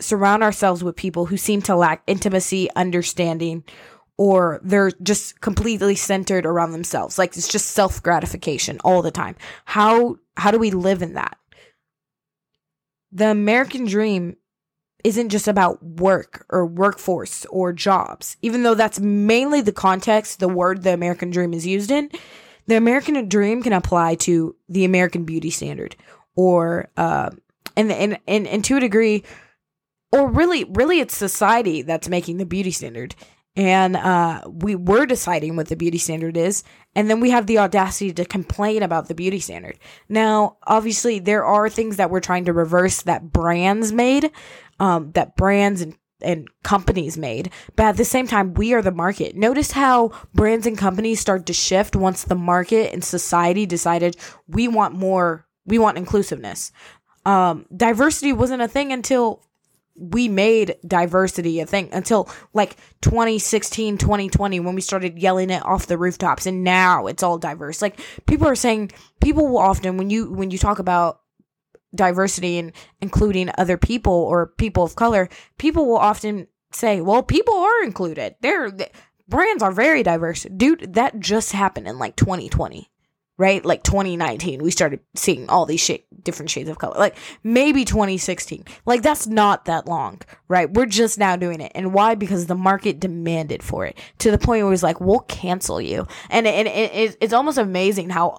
surround 0.00 0.42
ourselves 0.42 0.82
with 0.82 0.96
people 0.96 1.26
who 1.26 1.36
seem 1.36 1.62
to 1.62 1.76
lack 1.76 2.02
intimacy, 2.08 2.68
understanding, 2.74 3.62
or 4.16 4.60
they're 4.62 4.92
just 5.02 5.40
completely 5.40 5.94
centered 5.94 6.46
around 6.46 6.72
themselves. 6.72 7.18
Like 7.18 7.36
it's 7.36 7.48
just 7.48 7.70
self 7.70 8.02
gratification 8.02 8.80
all 8.84 9.02
the 9.02 9.10
time. 9.10 9.36
How 9.64 10.16
how 10.36 10.50
do 10.50 10.58
we 10.58 10.70
live 10.70 11.02
in 11.02 11.14
that? 11.14 11.36
The 13.12 13.30
American 13.30 13.84
dream 13.84 14.36
isn't 15.02 15.28
just 15.28 15.48
about 15.48 15.82
work 15.82 16.46
or 16.48 16.64
workforce 16.64 17.44
or 17.46 17.72
jobs, 17.72 18.36
even 18.40 18.62
though 18.62 18.74
that's 18.74 19.00
mainly 19.00 19.60
the 19.60 19.72
context 19.72 20.40
the 20.40 20.48
word 20.48 20.82
the 20.82 20.94
American 20.94 21.30
dream 21.30 21.52
is 21.52 21.66
used 21.66 21.90
in. 21.90 22.10
The 22.66 22.76
American 22.76 23.28
dream 23.28 23.62
can 23.62 23.74
apply 23.74 24.14
to 24.16 24.56
the 24.68 24.84
American 24.84 25.24
beauty 25.24 25.50
standard 25.50 25.96
or 26.36 26.88
uh 26.96 27.30
and 27.76 27.90
and 27.90 28.18
and, 28.26 28.46
and 28.46 28.64
to 28.64 28.76
a 28.76 28.80
degree 28.80 29.24
or 30.12 30.28
really 30.30 30.64
really 30.64 31.00
it's 31.00 31.16
society 31.16 31.82
that's 31.82 32.08
making 32.08 32.38
the 32.38 32.46
beauty 32.46 32.70
standard 32.70 33.14
and 33.56 33.96
uh, 33.96 34.42
we 34.46 34.74
were 34.74 35.06
deciding 35.06 35.56
what 35.56 35.68
the 35.68 35.76
beauty 35.76 35.98
standard 35.98 36.36
is, 36.36 36.64
and 36.94 37.08
then 37.08 37.20
we 37.20 37.30
have 37.30 37.46
the 37.46 37.58
audacity 37.58 38.12
to 38.12 38.24
complain 38.24 38.82
about 38.82 39.08
the 39.08 39.14
beauty 39.14 39.38
standard. 39.38 39.78
Now, 40.08 40.56
obviously, 40.66 41.20
there 41.20 41.44
are 41.44 41.68
things 41.68 41.96
that 41.96 42.10
we're 42.10 42.20
trying 42.20 42.46
to 42.46 42.52
reverse 42.52 43.02
that 43.02 43.32
brands 43.32 43.92
made, 43.92 44.30
um, 44.80 45.12
that 45.12 45.36
brands 45.36 45.80
and 45.80 45.96
and 46.22 46.48
companies 46.62 47.18
made, 47.18 47.50
but 47.76 47.84
at 47.84 47.96
the 47.98 48.04
same 48.04 48.26
time, 48.26 48.54
we 48.54 48.72
are 48.72 48.80
the 48.80 48.90
market. 48.90 49.36
Notice 49.36 49.72
how 49.72 50.10
brands 50.32 50.66
and 50.66 50.78
companies 50.78 51.20
start 51.20 51.44
to 51.46 51.52
shift 51.52 51.94
once 51.94 52.24
the 52.24 52.34
market 52.34 52.94
and 52.94 53.04
society 53.04 53.66
decided 53.66 54.16
we 54.48 54.66
want 54.66 54.94
more 54.94 55.46
we 55.66 55.78
want 55.78 55.98
inclusiveness. 55.98 56.72
Um, 57.26 57.66
diversity 57.74 58.32
wasn't 58.32 58.62
a 58.62 58.68
thing 58.68 58.92
until 58.92 59.42
we 59.96 60.28
made 60.28 60.76
diversity 60.86 61.60
a 61.60 61.66
thing 61.66 61.88
until 61.92 62.28
like 62.52 62.76
2016 63.02 63.98
2020 63.98 64.60
when 64.60 64.74
we 64.74 64.80
started 64.80 65.18
yelling 65.18 65.50
it 65.50 65.64
off 65.64 65.86
the 65.86 65.98
rooftops 65.98 66.46
and 66.46 66.64
now 66.64 67.06
it's 67.06 67.22
all 67.22 67.38
diverse. 67.38 67.80
Like 67.80 68.00
people 68.26 68.46
are 68.48 68.56
saying 68.56 68.90
people 69.20 69.46
will 69.46 69.58
often 69.58 69.96
when 69.96 70.10
you 70.10 70.32
when 70.32 70.50
you 70.50 70.58
talk 70.58 70.78
about 70.78 71.20
diversity 71.94 72.58
and 72.58 72.72
including 73.00 73.50
other 73.56 73.76
people 73.76 74.12
or 74.12 74.46
people 74.46 74.82
of 74.82 74.96
color 74.96 75.28
people 75.58 75.86
will 75.86 75.96
often 75.96 76.48
say 76.72 77.00
well 77.00 77.22
people 77.22 77.54
are 77.54 77.84
included. 77.84 78.34
They're 78.40 78.72
brands 79.28 79.62
are 79.62 79.72
very 79.72 80.02
diverse. 80.02 80.44
Dude 80.56 80.94
that 80.94 81.20
just 81.20 81.52
happened 81.52 81.86
in 81.86 81.98
like 81.98 82.16
2020 82.16 82.90
right? 83.36 83.64
Like 83.64 83.82
2019, 83.82 84.62
we 84.62 84.70
started 84.70 85.00
seeing 85.14 85.48
all 85.48 85.66
these 85.66 85.90
different 86.22 86.50
shades 86.50 86.68
of 86.68 86.78
color. 86.78 86.96
Like 86.98 87.16
maybe 87.42 87.84
2016. 87.84 88.64
Like 88.86 89.02
that's 89.02 89.26
not 89.26 89.64
that 89.64 89.86
long, 89.86 90.20
right? 90.48 90.72
We're 90.72 90.86
just 90.86 91.18
now 91.18 91.36
doing 91.36 91.60
it. 91.60 91.72
And 91.74 91.92
why? 91.92 92.14
Because 92.14 92.46
the 92.46 92.54
market 92.54 93.00
demanded 93.00 93.62
for 93.62 93.86
it 93.86 93.98
to 94.18 94.30
the 94.30 94.38
point 94.38 94.60
where 94.60 94.68
it 94.68 94.70
was 94.70 94.82
like, 94.82 95.00
we'll 95.00 95.20
cancel 95.20 95.80
you. 95.80 96.06
And, 96.30 96.46
and 96.46 96.68
it, 96.68 97.16
it's 97.20 97.32
almost 97.32 97.58
amazing 97.58 98.10
how 98.10 98.38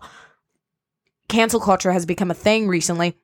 cancel 1.28 1.60
culture 1.60 1.92
has 1.92 2.06
become 2.06 2.32
a 2.32 2.36
thing 2.36 2.68
recently 2.68 3.18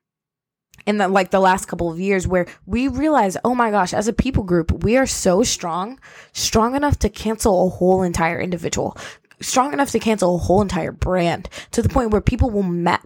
in 0.86 0.98
the 0.98 1.08
like 1.08 1.32
the 1.32 1.40
last 1.40 1.66
couple 1.66 1.92
of 1.92 2.00
years 2.00 2.28
where 2.28 2.48
we 2.66 2.88
realize 2.88 3.38
oh 3.44 3.54
my 3.54 3.70
gosh 3.72 3.94
as 3.94 4.08
a 4.08 4.14
people 4.14 4.44
group 4.44 4.84
we 4.84 4.98
are 4.98 5.06
so 5.06 5.44
strong 5.44 6.00
strong 6.34 6.76
enough 6.76 6.98
to 6.98 7.10
cancel 7.10 7.68
a 7.68 7.70
whole 7.70 8.02
entire 8.02 8.40
individual 8.40 8.98
strong 9.42 9.74
enough 9.74 9.92
to 9.92 10.00
cancel 10.00 10.36
a 10.36 10.40
whole 10.40 10.62
entire 10.62 10.92
brand 10.92 11.50
to 11.72 11.82
the 11.82 11.90
point 11.90 12.12
where 12.12 12.22
people 12.22 12.50
will 12.50 12.64
ma- 12.64 12.98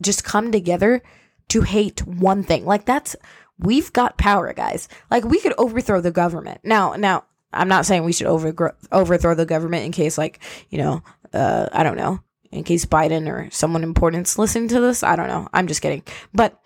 just 0.00 0.24
come 0.24 0.52
together 0.52 1.02
to 1.48 1.62
hate 1.62 2.06
one 2.06 2.42
thing. 2.42 2.64
Like 2.64 2.84
that's 2.84 3.16
we've 3.58 3.92
got 3.92 4.18
power, 4.18 4.52
guys. 4.52 4.88
Like 5.10 5.24
we 5.24 5.40
could 5.40 5.54
overthrow 5.58 6.00
the 6.00 6.10
government. 6.10 6.60
Now, 6.64 6.94
now 6.94 7.24
I'm 7.52 7.68
not 7.68 7.86
saying 7.86 8.04
we 8.04 8.12
should 8.12 8.26
over 8.26 8.76
overthrow 8.90 9.34
the 9.34 9.46
government 9.46 9.84
in 9.84 9.92
case 9.92 10.18
like, 10.18 10.40
you 10.70 10.78
know, 10.78 11.02
uh 11.32 11.68
I 11.72 11.82
don't 11.82 11.96
know, 11.96 12.20
in 12.50 12.64
case 12.64 12.84
Biden 12.84 13.28
or 13.28 13.50
someone 13.50 13.82
important's 13.82 14.38
listening 14.38 14.68
to 14.68 14.80
this. 14.80 15.02
I 15.02 15.16
don't 15.16 15.28
know. 15.28 15.48
I'm 15.52 15.66
just 15.66 15.82
kidding. 15.82 16.02
But 16.34 16.60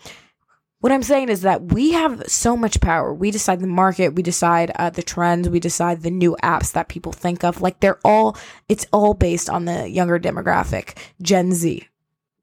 what 0.87 0.93
I'm 0.93 1.03
saying 1.03 1.31
is 1.31 1.41
that 1.41 1.73
we 1.73 1.95
have 1.95 2.23
so 2.29 2.57
much 2.57 2.81
power. 2.81 3.13
We 3.13 3.33
decide 3.33 3.59
the 3.59 3.67
market, 3.67 4.15
we 4.15 4.23
decide 4.23 4.71
uh, 4.77 4.89
the 4.89 5.03
trends, 5.03 5.49
we 5.49 5.59
decide 5.59 6.03
the 6.03 6.13
new 6.13 6.37
apps 6.45 6.71
that 6.75 6.87
people 6.87 7.11
think 7.11 7.43
of. 7.43 7.61
Like 7.61 7.81
they're 7.81 7.99
all, 8.05 8.37
it's 8.69 8.87
all 8.93 9.13
based 9.13 9.51
on 9.51 9.65
the 9.65 9.91
younger 9.91 10.21
demographic, 10.21 10.97
Gen 11.21 11.51
Z, 11.51 11.89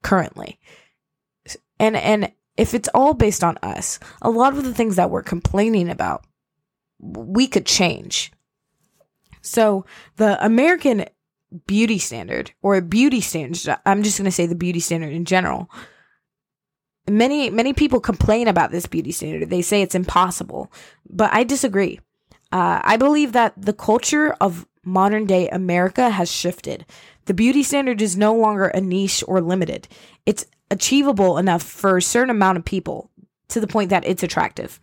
currently. 0.01 0.59
And 1.79 1.95
and 1.95 2.33
if 2.57 2.73
it's 2.73 2.89
all 2.93 3.13
based 3.13 3.45
on 3.45 3.57
us, 3.63 3.97
a 4.21 4.29
lot 4.29 4.57
of 4.57 4.65
the 4.65 4.73
things 4.73 4.97
that 4.97 5.09
we're 5.09 5.23
complaining 5.23 5.87
about, 5.87 6.25
we 6.99 7.47
could 7.47 7.65
change. 7.65 8.33
So 9.39 9.85
the 10.17 10.43
American 10.45 11.05
beauty 11.65 11.97
standard 11.97 12.51
or 12.61 12.75
a 12.75 12.81
beauty 12.81 13.21
standard, 13.21 13.77
I'm 13.85 14.03
just 14.03 14.17
going 14.17 14.25
to 14.25 14.31
say 14.31 14.47
the 14.47 14.53
beauty 14.53 14.81
standard 14.81 15.13
in 15.13 15.23
general 15.23 15.69
many 17.09 17.49
many 17.49 17.73
people 17.73 17.99
complain 17.99 18.47
about 18.47 18.71
this 18.71 18.85
beauty 18.85 19.11
standard. 19.11 19.49
They 19.49 19.61
say 19.61 19.81
it's 19.81 19.95
impossible, 19.95 20.71
but 21.09 21.33
I 21.33 21.43
disagree. 21.43 21.99
Uh, 22.51 22.81
I 22.83 22.97
believe 22.97 23.31
that 23.33 23.53
the 23.57 23.73
culture 23.73 24.35
of 24.39 24.67
modern 24.83 25.25
day 25.25 25.49
America 25.49 26.09
has 26.09 26.31
shifted. 26.31 26.85
The 27.25 27.33
beauty 27.33 27.63
standard 27.63 28.01
is 28.01 28.17
no 28.17 28.35
longer 28.35 28.67
a 28.67 28.81
niche 28.81 29.23
or 29.27 29.41
limited. 29.41 29.87
It's 30.25 30.45
achievable 30.69 31.37
enough 31.37 31.63
for 31.63 31.97
a 31.97 32.01
certain 32.01 32.29
amount 32.29 32.57
of 32.57 32.65
people 32.65 33.09
to 33.49 33.59
the 33.59 33.67
point 33.67 33.89
that 33.89 34.05
it's 34.05 34.23
attractive. 34.23 34.79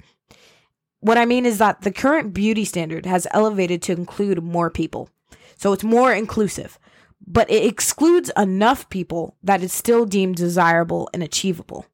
What 1.00 1.18
I 1.18 1.24
mean 1.24 1.46
is 1.46 1.58
that 1.58 1.82
the 1.82 1.92
current 1.92 2.34
beauty 2.34 2.64
standard 2.64 3.06
has 3.06 3.26
elevated 3.30 3.82
to 3.82 3.92
include 3.92 4.42
more 4.42 4.70
people. 4.70 5.08
So 5.56 5.72
it's 5.72 5.84
more 5.84 6.12
inclusive, 6.12 6.78
but 7.26 7.50
it 7.50 7.64
excludes 7.64 8.30
enough 8.36 8.88
people 8.90 9.36
that 9.42 9.62
it's 9.62 9.74
still 9.74 10.06
deemed 10.06 10.36
desirable 10.36 11.08
and 11.12 11.22
achievable. 11.22 11.86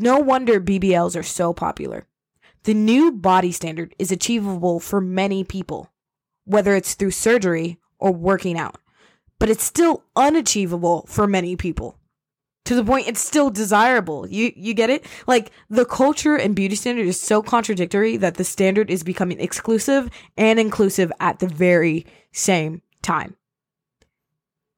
No 0.00 0.20
wonder 0.20 0.60
BBLs 0.60 1.18
are 1.18 1.24
so 1.24 1.52
popular. 1.52 2.06
The 2.62 2.72
new 2.72 3.10
body 3.10 3.50
standard 3.50 3.96
is 3.98 4.12
achievable 4.12 4.78
for 4.78 5.00
many 5.00 5.42
people, 5.42 5.90
whether 6.44 6.76
it's 6.76 6.94
through 6.94 7.10
surgery 7.10 7.78
or 7.98 8.12
working 8.12 8.56
out, 8.56 8.78
but 9.40 9.50
it's 9.50 9.64
still 9.64 10.04
unachievable 10.14 11.04
for 11.08 11.26
many 11.26 11.56
people. 11.56 11.98
To 12.66 12.76
the 12.76 12.84
point 12.84 13.08
it's 13.08 13.18
still 13.18 13.50
desirable. 13.50 14.28
You 14.28 14.52
you 14.54 14.72
get 14.72 14.88
it? 14.88 15.04
Like 15.26 15.50
the 15.68 15.84
culture 15.84 16.36
and 16.36 16.54
beauty 16.54 16.76
standard 16.76 17.08
is 17.08 17.20
so 17.20 17.42
contradictory 17.42 18.16
that 18.18 18.36
the 18.36 18.44
standard 18.44 18.92
is 18.92 19.02
becoming 19.02 19.40
exclusive 19.40 20.10
and 20.36 20.60
inclusive 20.60 21.10
at 21.18 21.40
the 21.40 21.48
very 21.48 22.06
same 22.30 22.82
time. 23.02 23.34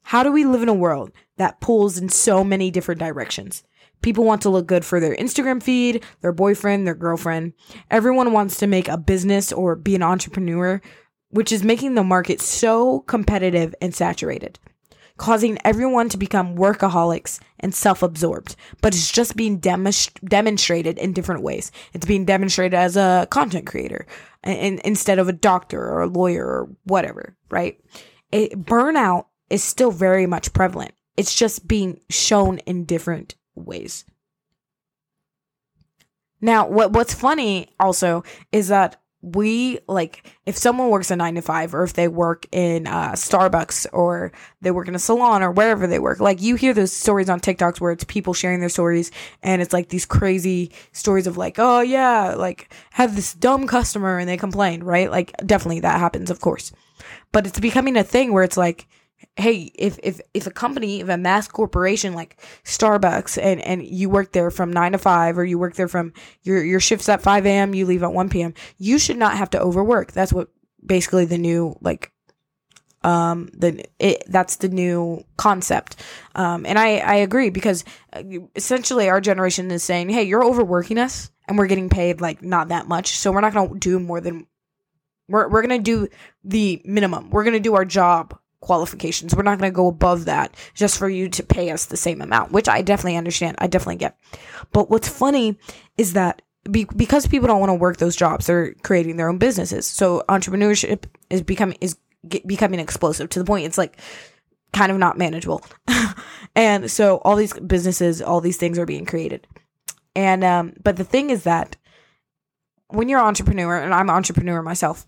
How 0.05 0.23
do 0.23 0.33
we 0.33 0.45
live 0.45 0.63
in 0.63 0.71
a 0.71 0.75
world 0.75 1.13
that 1.37 1.61
pulls 1.61 1.99
in 1.99 2.09
so 2.09 2.43
many 2.43 2.71
different 2.71 3.01
directions? 3.01 3.65
People 4.03 4.25
want 4.25 4.43
to 4.43 4.51
look 4.51 4.67
good 4.67 4.85
for 4.85 4.99
their 4.99 5.15
Instagram 5.17 5.63
feed, 5.63 6.05
their 6.23 6.33
boyfriend, 6.33 6.87
their 6.87 6.95
girlfriend. 6.95 7.53
Everyone 7.91 8.33
wants 8.33 8.57
to 8.59 8.67
make 8.67 8.89
a 8.89 8.97
business 8.97 9.53
or 9.53 9.77
be 9.77 9.95
an 9.95 10.03
entrepreneur, 10.03 10.81
which 11.31 11.53
is 11.53 11.63
making 11.63 11.95
the 11.95 12.05
market 12.05 12.41
so 12.41 13.01
competitive 13.01 13.75
and 13.81 13.95
saturated, 13.95 14.59
causing 15.17 15.59
everyone 15.65 16.09
to 16.09 16.17
become 16.17 16.57
workaholics 16.57 17.41
and 17.59 17.75
self 17.75 18.03
absorbed. 18.03 18.57
But 18.81 18.95
it's 18.95 19.13
just 19.13 19.37
being 19.37 19.59
demonstrated 19.59 20.99
in 20.99 21.13
different 21.13 21.43
ways. 21.43 21.71
It's 21.93 22.07
being 22.07 22.25
demonstrated 22.25 22.75
as 22.75 22.97
a 22.97 23.29
content 23.31 23.67
creator 23.67 24.07
and, 24.43 24.81
instead 24.81 25.19
of 25.19 25.29
a 25.29 25.33
doctor 25.33 25.81
or 25.81 26.03
a 26.03 26.09
lawyer 26.09 26.47
or 26.47 26.69
whatever, 26.85 27.37
right? 27.51 27.79
It, 28.33 28.53
burnout 28.65 29.27
is 29.51 29.63
still 29.63 29.91
very 29.91 30.27
much 30.27 30.53
prevalent. 30.53 30.93
It's 31.17 31.35
just 31.35 31.69
being 31.69 32.01
shown 32.09 32.59
in 32.59 32.85
different 32.85 33.35
ways. 33.67 34.05
Now, 36.41 36.69
what 36.69 36.93
what's 36.93 37.15
funny 37.15 37.69
also 37.79 38.25
is 38.51 38.69
that 38.69 38.97
we 39.23 39.79
like 39.87 40.25
if 40.47 40.57
someone 40.57 40.89
works 40.89 41.11
a 41.11 41.17
nine 41.17 41.35
to 41.35 41.43
five 41.43 41.75
or 41.75 41.83
if 41.83 41.93
they 41.93 42.09
work 42.09 42.47
in 42.53 42.87
uh, 42.87 43.13
Starbucks 43.13 43.87
or 43.93 44.33
they 44.63 44.71
work 44.71 44.89
in 44.89 44.95
a 44.95 44.99
salon 44.99 45.43
or 45.43 45.51
wherever 45.51 45.87
they 45.87 45.99
work, 45.99 46.21
like 46.21 46.41
you 46.41 46.55
hear 46.57 46.73
those 46.73 46.93
stories 46.93 47.29
on 47.29 47.41
TikToks 47.41 47.81
where 47.81 47.93
it's 47.93 48.05
people 48.05 48.33
sharing 48.33 48.61
their 48.61 48.71
stories 48.71 49.11
and 49.43 49.61
it's 49.61 49.75
like 49.75 49.91
these 49.91 50.07
crazy 50.07 50.73
stories 50.93 51.27
of 51.27 51.37
like, 51.37 51.57
oh 51.59 51.81
yeah, 51.81 52.35
like 52.35 52.73
have 52.93 53.15
this 53.15 53.35
dumb 53.35 53.67
customer 53.67 54.19
and 54.19 54.29
they 54.29 54.39
complain, 54.39 54.83
right? 54.83 55.11
Like 55.11 55.37
definitely 55.45 55.81
that 55.81 56.01
happens, 56.01 56.31
of 56.31 56.41
course. 56.41 56.73
But 57.31 57.47
it's 57.47 57.61
becoming 57.61 57.97
a 57.97 58.05
thing 58.05 58.33
where 58.33 58.45
it's 58.45 58.57
like 58.57 58.89
hey, 59.37 59.71
if 59.75 59.99
if 60.03 60.21
if 60.35 60.47
a 60.47 60.51
company, 60.51 61.01
if 61.01 61.09
a 61.09 61.17
mass 61.17 61.49
corporation 61.49 62.15
like 62.15 62.41
Starbucks, 62.65 63.43
and 63.43 63.61
and 63.61 63.85
you 63.85 64.09
work 64.11 64.33
there 64.33 64.51
from 64.51 64.73
nine 64.73 64.93
to 64.93 64.99
five, 64.99 65.39
or 65.39 65.45
you 65.45 65.59
work 65.59 65.75
there 65.75 65.89
from 65.89 66.13
your 66.43 66.63
your 66.63 66.81
shifts 66.81 67.09
at 67.09 67.23
five 67.23 67.47
a.m., 67.47 67.75
you 67.75 67.87
leave 67.87 68.03
at 68.03 68.13
one 68.13 68.29
p.m., 68.29 68.55
you 68.79 68.99
should 68.99 69.17
not 69.17 69.37
have 69.37 69.51
to 69.51 69.61
overwork. 69.61 70.13
That's 70.13 70.33
what 70.33 70.49
basically 70.85 71.25
the 71.25 71.39
new 71.39 71.77
like 71.81 72.13
um 73.03 73.49
the 73.55 73.83
it, 73.99 74.23
that's 74.29 74.57
the 74.57 74.69
new 74.69 75.25
concept 75.39 75.97
um 76.35 76.67
and 76.67 76.79
i 76.79 76.99
i 76.99 77.15
agree 77.15 77.49
because 77.49 77.83
uh, 78.13 78.23
essentially 78.55 79.09
our 79.09 79.23
generation 79.23 79.71
is 79.71 79.83
saying 79.83 80.11
hey 80.11 80.23
you're 80.23 80.45
overworking 80.45 80.99
us 80.99 81.31
and 81.49 81.57
we're 81.57 81.67
getting 81.67 81.89
paid 81.89 82.21
like 82.21 82.43
not 82.43 82.69
that 82.69 82.89
much 82.89 83.17
so 83.17 83.33
we're 83.33 83.41
not 83.41 83.55
going 83.55 83.71
to 83.71 83.79
do 83.79 83.99
more 83.99 84.21
than 84.21 84.47
we're, 85.29 85.49
we're 85.49 85.63
going 85.63 85.83
to 85.83 85.83
do 85.83 86.09
the 86.45 86.83
minimum 86.85 87.31
we're 87.31 87.45
going 87.45 87.55
to 87.55 87.61
do 87.61 87.75
our 87.75 87.87
job 87.87 88.39
qualifications. 88.61 89.35
We're 89.35 89.43
not 89.43 89.59
going 89.59 89.71
to 89.71 89.77
go 89.77 89.89
above 89.89 90.27
that 90.27 90.55
just 90.75 90.99
for 90.99 91.09
you 91.09 91.29
to 91.31 91.43
pay 91.43 91.71
us 91.71 91.87
the 91.87 91.97
same 91.97 92.21
amount, 92.21 92.53
which 92.53 92.69
I 92.69 92.83
definitely 92.83 93.17
understand. 93.17 93.57
I 93.59 93.67
definitely 93.67 93.97
get. 93.97 94.17
But 94.73 94.91
what's 94.91 95.09
funny 95.09 95.59
is 95.97 96.13
that 96.13 96.43
be- 96.71 96.89
because 96.97 97.27
people 97.27 97.49
don't 97.49 97.61
want 97.61 97.71
to 97.71 97.75
work 97.75 97.97
those 97.97 98.17
jobs, 98.17 98.47
they're 98.47 98.75
creating 98.83 99.17
their 99.17 99.29
own 99.29 99.39
businesses. 99.39 99.87
So 99.87 100.23
entrepreneurship 100.29 101.05
is 101.31 101.43
becoming 101.43 101.79
is 101.81 101.97
becoming 102.47 102.81
explosive 102.81 103.31
to 103.31 103.39
the 103.39 103.47
point 103.47 103.65
it's 103.65 103.79
like 103.79 103.97
kind 104.73 104.93
of 104.93 104.99
not 104.99 105.17
manageable. 105.17 105.65
and 106.55 106.91
so 106.91 107.17
all 107.19 107.35
these 107.35 107.55
businesses, 107.55 108.21
all 108.21 108.43
these 108.43 108.59
things 108.59 108.79
are 108.79 108.87
being 108.87 109.07
created. 109.07 109.47
And 110.15 110.45
um 110.45 110.75
but 110.83 110.97
the 110.97 111.05
thing 111.05 111.31
is 111.31 111.45
that 111.45 111.77
when 112.89 113.09
you're 113.09 113.21
an 113.21 113.27
entrepreneur 113.27 113.79
and 113.79 113.95
I'm 113.95 114.11
an 114.11 114.17
entrepreneur 114.17 114.63
myself, 114.63 115.07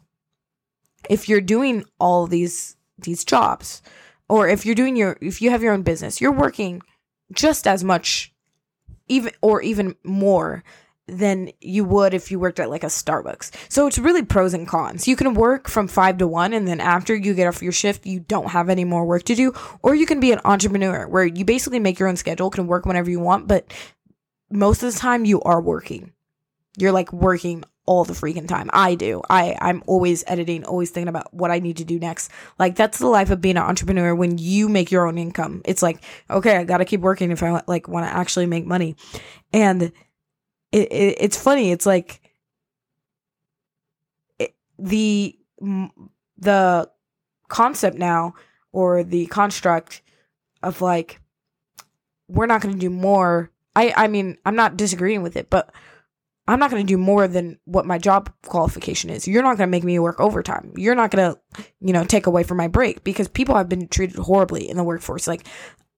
if 1.10 1.28
you're 1.28 1.40
doing 1.40 1.84
all 1.98 2.26
these 2.26 2.76
these 3.04 3.24
jobs 3.24 3.82
or 4.28 4.48
if 4.48 4.64
you're 4.64 4.74
doing 4.74 4.96
your 4.96 5.16
if 5.20 5.42
you 5.42 5.50
have 5.50 5.62
your 5.62 5.72
own 5.72 5.82
business 5.82 6.20
you're 6.20 6.32
working 6.32 6.80
just 7.32 7.66
as 7.66 7.82
much 7.82 8.32
even 9.08 9.32
or 9.40 9.62
even 9.62 9.94
more 10.04 10.62
than 11.06 11.50
you 11.60 11.84
would 11.84 12.14
if 12.14 12.30
you 12.30 12.38
worked 12.38 12.60
at 12.60 12.70
like 12.70 12.84
a 12.84 12.88
Starbucks. 12.88 13.50
So 13.68 13.86
it's 13.86 13.98
really 13.98 14.22
pros 14.22 14.54
and 14.54 14.66
cons. 14.66 15.08
You 15.08 15.16
can 15.16 15.34
work 15.34 15.68
from 15.68 15.88
5 15.88 16.18
to 16.18 16.28
1 16.28 16.52
and 16.52 16.66
then 16.66 16.80
after 16.80 17.14
you 17.14 17.34
get 17.34 17.48
off 17.48 17.62
your 17.62 17.72
shift, 17.72 18.06
you 18.06 18.20
don't 18.20 18.50
have 18.50 18.68
any 18.68 18.84
more 18.84 19.04
work 19.04 19.24
to 19.24 19.34
do, 19.34 19.52
or 19.82 19.94
you 19.94 20.06
can 20.06 20.20
be 20.20 20.32
an 20.32 20.40
entrepreneur 20.44 21.06
where 21.08 21.24
you 21.24 21.44
basically 21.44 21.80
make 21.80 21.98
your 21.98 22.08
own 22.08 22.16
schedule, 22.16 22.50
can 22.50 22.66
work 22.66 22.86
whenever 22.86 23.10
you 23.10 23.20
want, 23.20 23.48
but 23.48 23.72
most 24.50 24.82
of 24.82 24.92
the 24.92 24.98
time 24.98 25.24
you 25.24 25.40
are 25.42 25.60
working. 25.60 26.12
You're 26.78 26.92
like 26.92 27.12
working 27.12 27.64
all 27.84 28.04
the 28.04 28.12
freaking 28.12 28.46
time. 28.46 28.70
I 28.72 28.94
do. 28.94 29.22
I 29.28 29.56
I'm 29.60 29.82
always 29.86 30.22
editing, 30.26 30.64
always 30.64 30.90
thinking 30.90 31.08
about 31.08 31.32
what 31.34 31.50
I 31.50 31.58
need 31.58 31.78
to 31.78 31.84
do 31.84 31.98
next. 31.98 32.30
Like 32.58 32.76
that's 32.76 32.98
the 32.98 33.08
life 33.08 33.30
of 33.30 33.40
being 33.40 33.56
an 33.56 33.64
entrepreneur 33.64 34.14
when 34.14 34.38
you 34.38 34.68
make 34.68 34.90
your 34.90 35.06
own 35.06 35.18
income. 35.18 35.62
It's 35.64 35.82
like, 35.82 36.02
okay, 36.30 36.56
I 36.56 36.64
got 36.64 36.78
to 36.78 36.84
keep 36.84 37.00
working 37.00 37.30
if 37.30 37.42
I 37.42 37.62
like 37.66 37.88
want 37.88 38.06
to 38.06 38.14
actually 38.14 38.46
make 38.46 38.66
money. 38.66 38.96
And 39.52 39.82
it, 39.82 39.92
it, 40.92 41.16
it's 41.20 41.42
funny. 41.42 41.72
It's 41.72 41.86
like 41.86 42.20
it, 44.38 44.54
the 44.78 45.36
the 46.38 46.88
concept 47.48 47.98
now 47.98 48.34
or 48.70 49.02
the 49.02 49.26
construct 49.26 50.02
of 50.62 50.80
like 50.80 51.20
we're 52.28 52.46
not 52.46 52.62
going 52.62 52.74
to 52.74 52.80
do 52.80 52.90
more. 52.90 53.50
I 53.74 53.92
I 53.96 54.06
mean, 54.06 54.38
I'm 54.46 54.56
not 54.56 54.76
disagreeing 54.76 55.22
with 55.22 55.36
it, 55.36 55.50
but 55.50 55.74
I'm 56.48 56.58
not 56.58 56.70
going 56.70 56.84
to 56.84 56.92
do 56.92 56.98
more 56.98 57.28
than 57.28 57.58
what 57.64 57.86
my 57.86 57.98
job 57.98 58.32
qualification 58.44 59.10
is. 59.10 59.28
You're 59.28 59.42
not 59.42 59.56
going 59.56 59.68
to 59.68 59.70
make 59.70 59.84
me 59.84 59.98
work 59.98 60.18
overtime. 60.18 60.72
You're 60.76 60.96
not 60.96 61.12
going 61.12 61.34
to, 61.34 61.64
you 61.80 61.92
know, 61.92 62.04
take 62.04 62.26
away 62.26 62.42
from 62.42 62.56
my 62.56 62.66
break 62.66 63.04
because 63.04 63.28
people 63.28 63.54
have 63.54 63.68
been 63.68 63.86
treated 63.86 64.16
horribly 64.16 64.68
in 64.68 64.76
the 64.76 64.82
workforce. 64.82 65.28
Like, 65.28 65.46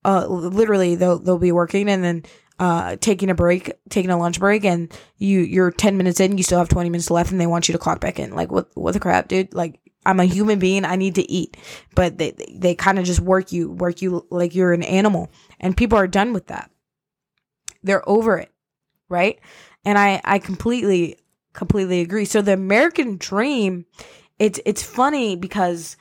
uh, 0.04 0.26
literally 0.26 0.96
they'll, 0.96 1.18
they'll 1.18 1.38
be 1.38 1.52
working 1.52 1.88
and 1.88 2.04
then, 2.04 2.22
uh, 2.58 2.96
taking 2.96 3.30
a 3.30 3.34
break, 3.34 3.72
taking 3.88 4.10
a 4.10 4.18
lunch 4.18 4.38
break 4.38 4.66
and 4.66 4.92
you, 5.16 5.40
you're 5.40 5.70
10 5.70 5.96
minutes 5.96 6.20
in, 6.20 6.36
you 6.36 6.44
still 6.44 6.58
have 6.58 6.68
20 6.68 6.90
minutes 6.90 7.10
left 7.10 7.32
and 7.32 7.40
they 7.40 7.46
want 7.46 7.68
you 7.68 7.72
to 7.72 7.78
clock 7.78 8.00
back 8.00 8.18
in. 8.18 8.34
Like, 8.34 8.52
what, 8.52 8.68
what 8.74 8.92
the 8.92 9.00
crap, 9.00 9.28
dude? 9.28 9.54
Like, 9.54 9.80
I'm 10.04 10.20
a 10.20 10.26
human 10.26 10.58
being. 10.58 10.84
I 10.84 10.96
need 10.96 11.14
to 11.14 11.28
eat, 11.30 11.56
but 11.94 12.18
they, 12.18 12.32
they, 12.32 12.54
they 12.54 12.74
kind 12.74 12.98
of 12.98 13.06
just 13.06 13.20
work 13.20 13.50
you, 13.50 13.70
work 13.70 14.02
you 14.02 14.26
like 14.30 14.54
you're 14.54 14.74
an 14.74 14.82
animal 14.82 15.30
and 15.58 15.74
people 15.74 15.96
are 15.96 16.06
done 16.06 16.34
with 16.34 16.48
that. 16.48 16.70
They're 17.82 18.06
over 18.06 18.36
it. 18.38 18.50
Right. 19.08 19.38
And 19.84 19.98
I, 19.98 20.20
I 20.24 20.38
completely, 20.38 21.18
completely 21.52 22.00
agree. 22.00 22.24
So 22.24 22.42
the 22.42 22.52
American 22.54 23.16
dream, 23.16 23.86
it's, 24.38 24.60
it's 24.64 24.82
funny 24.82 25.36
because 25.36 25.96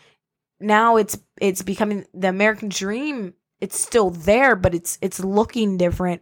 now 0.60 0.96
it's, 0.98 1.18
it's 1.42 1.62
becoming 1.62 2.06
the 2.14 2.30
American 2.30 2.70
dream. 2.70 3.34
It's 3.60 3.80
still 3.80 4.10
there, 4.10 4.56
but 4.56 4.74
it's, 4.74 4.98
it's 5.02 5.20
looking 5.20 5.78
different. 5.78 6.22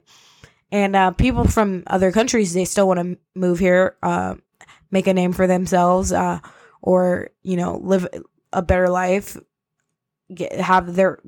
And, 0.72 0.96
uh, 0.96 1.12
people 1.12 1.48
from 1.48 1.84
other 1.88 2.12
countries, 2.12 2.53
they 2.53 2.65
still 2.65 2.88
want 2.88 3.00
to 3.00 3.18
move 3.36 3.60
here, 3.60 3.98
uh, 4.01 4.36
make 4.89 5.08
a 5.08 5.13
name 5.13 5.34
for 5.34 5.46
themselves, 5.46 6.12
uh, 6.12 6.39
or, 6.82 7.30
you 7.44 7.58
know, 7.58 7.77
live 7.77 8.08
a 8.53 8.62
better 8.62 8.89
life, 8.89 9.38
get, 10.34 10.53
have 10.53 10.96
their, 10.96 11.20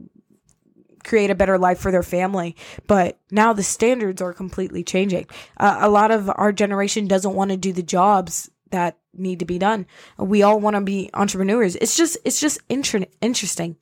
create 1.03 1.29
a 1.29 1.35
better 1.35 1.57
life 1.57 1.79
for 1.79 1.91
their 1.91 2.03
family. 2.03 2.55
But 2.87 3.19
now 3.31 3.53
the 3.53 3.63
standards 3.63 4.21
are 4.21 4.33
completely 4.33 4.83
changing. 4.83 5.27
Uh, 5.57 5.77
a 5.81 5.89
lot 5.89 6.11
of 6.11 6.29
our 6.35 6.51
generation 6.51 7.07
doesn't 7.07 7.35
want 7.35 7.51
to 7.51 7.57
do 7.57 7.73
the 7.73 7.83
jobs 7.83 8.49
that 8.71 8.97
need 9.13 9.39
to 9.39 9.45
be 9.45 9.59
done. 9.59 9.85
We 10.17 10.41
all 10.41 10.59
want 10.59 10.75
to 10.75 10.81
be 10.81 11.09
entrepreneurs. 11.13 11.75
It's 11.75 11.95
just 11.95 12.17
it's 12.25 12.39
just 12.39 12.59
inter- 12.69 13.05
interesting. 13.21 13.77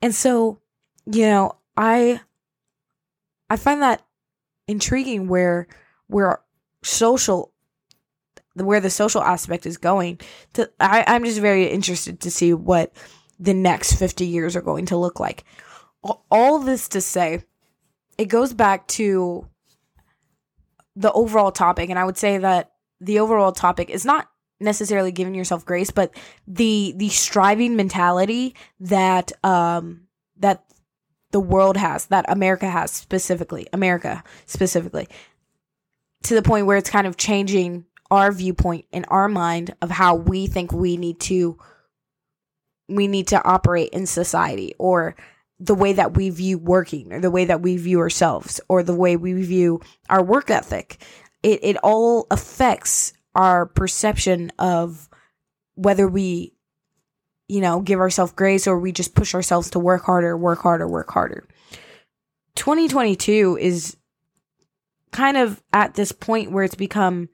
And 0.00 0.14
so, 0.14 0.60
you 1.04 1.26
know, 1.26 1.56
I 1.76 2.20
I 3.50 3.56
find 3.56 3.82
that 3.82 4.02
intriguing 4.68 5.28
where 5.28 5.66
where 6.06 6.40
social 6.82 7.52
where 8.54 8.80
the 8.80 8.90
social 8.90 9.22
aspect 9.22 9.66
is 9.66 9.76
going. 9.76 10.20
To, 10.54 10.70
I, 10.80 11.04
I'm 11.06 11.24
just 11.24 11.40
very 11.40 11.66
interested 11.66 12.20
to 12.20 12.30
see 12.30 12.54
what 12.54 12.92
the 13.38 13.52
next 13.52 13.94
50 13.94 14.26
years 14.26 14.56
are 14.56 14.62
going 14.62 14.86
to 14.86 14.96
look 14.96 15.20
like 15.20 15.44
all 16.30 16.58
this 16.58 16.88
to 16.88 17.00
say, 17.00 17.44
it 18.18 18.26
goes 18.26 18.54
back 18.54 18.86
to 18.88 19.46
the 20.94 21.12
overall 21.12 21.52
topic. 21.52 21.90
And 21.90 21.98
I 21.98 22.04
would 22.04 22.16
say 22.16 22.38
that 22.38 22.72
the 23.00 23.18
overall 23.18 23.52
topic 23.52 23.90
is 23.90 24.04
not 24.04 24.28
necessarily 24.58 25.12
giving 25.12 25.34
yourself 25.34 25.66
grace, 25.66 25.90
but 25.90 26.14
the 26.46 26.94
the 26.96 27.10
striving 27.10 27.76
mentality 27.76 28.54
that 28.80 29.32
um 29.44 30.06
that 30.38 30.64
the 31.32 31.40
world 31.40 31.76
has, 31.76 32.06
that 32.06 32.24
America 32.28 32.66
has 32.66 32.90
specifically, 32.90 33.66
America 33.72 34.22
specifically, 34.46 35.08
to 36.22 36.34
the 36.34 36.42
point 36.42 36.66
where 36.66 36.78
it's 36.78 36.88
kind 36.88 37.06
of 37.06 37.16
changing 37.16 37.84
our 38.10 38.32
viewpoint 38.32 38.86
in 38.92 39.04
our 39.06 39.28
mind 39.28 39.74
of 39.82 39.90
how 39.90 40.14
we 40.14 40.46
think 40.46 40.72
we 40.72 40.96
need 40.96 41.20
to 41.20 41.58
we 42.88 43.08
need 43.08 43.26
to 43.26 43.44
operate 43.44 43.90
in 43.90 44.06
society 44.06 44.74
or 44.78 45.16
the 45.58 45.74
way 45.74 45.92
that 45.94 46.14
we 46.14 46.30
view 46.30 46.58
working 46.58 47.12
or 47.12 47.20
the 47.20 47.30
way 47.30 47.44
that 47.46 47.62
we 47.62 47.76
view 47.76 47.98
ourselves 48.00 48.60
or 48.68 48.82
the 48.82 48.94
way 48.94 49.16
we 49.16 49.32
view 49.42 49.80
our 50.08 50.22
work 50.22 50.50
ethic. 50.50 51.02
It, 51.42 51.60
it 51.62 51.76
all 51.82 52.26
affects 52.30 53.12
our 53.34 53.66
perception 53.66 54.52
of 54.58 55.08
whether 55.74 56.08
we, 56.08 56.54
you 57.48 57.60
know, 57.60 57.80
give 57.80 58.00
ourselves 58.00 58.32
grace 58.32 58.66
or 58.66 58.78
we 58.78 58.92
just 58.92 59.14
push 59.14 59.34
ourselves 59.34 59.70
to 59.70 59.78
work 59.78 60.04
harder, 60.04 60.36
work 60.36 60.60
harder, 60.60 60.88
work 60.88 61.10
harder. 61.10 61.46
2022 62.56 63.58
is 63.60 63.96
kind 65.12 65.36
of 65.36 65.62
at 65.72 65.94
this 65.94 66.12
point 66.12 66.50
where 66.50 66.64
it's 66.64 66.74
become 66.74 67.28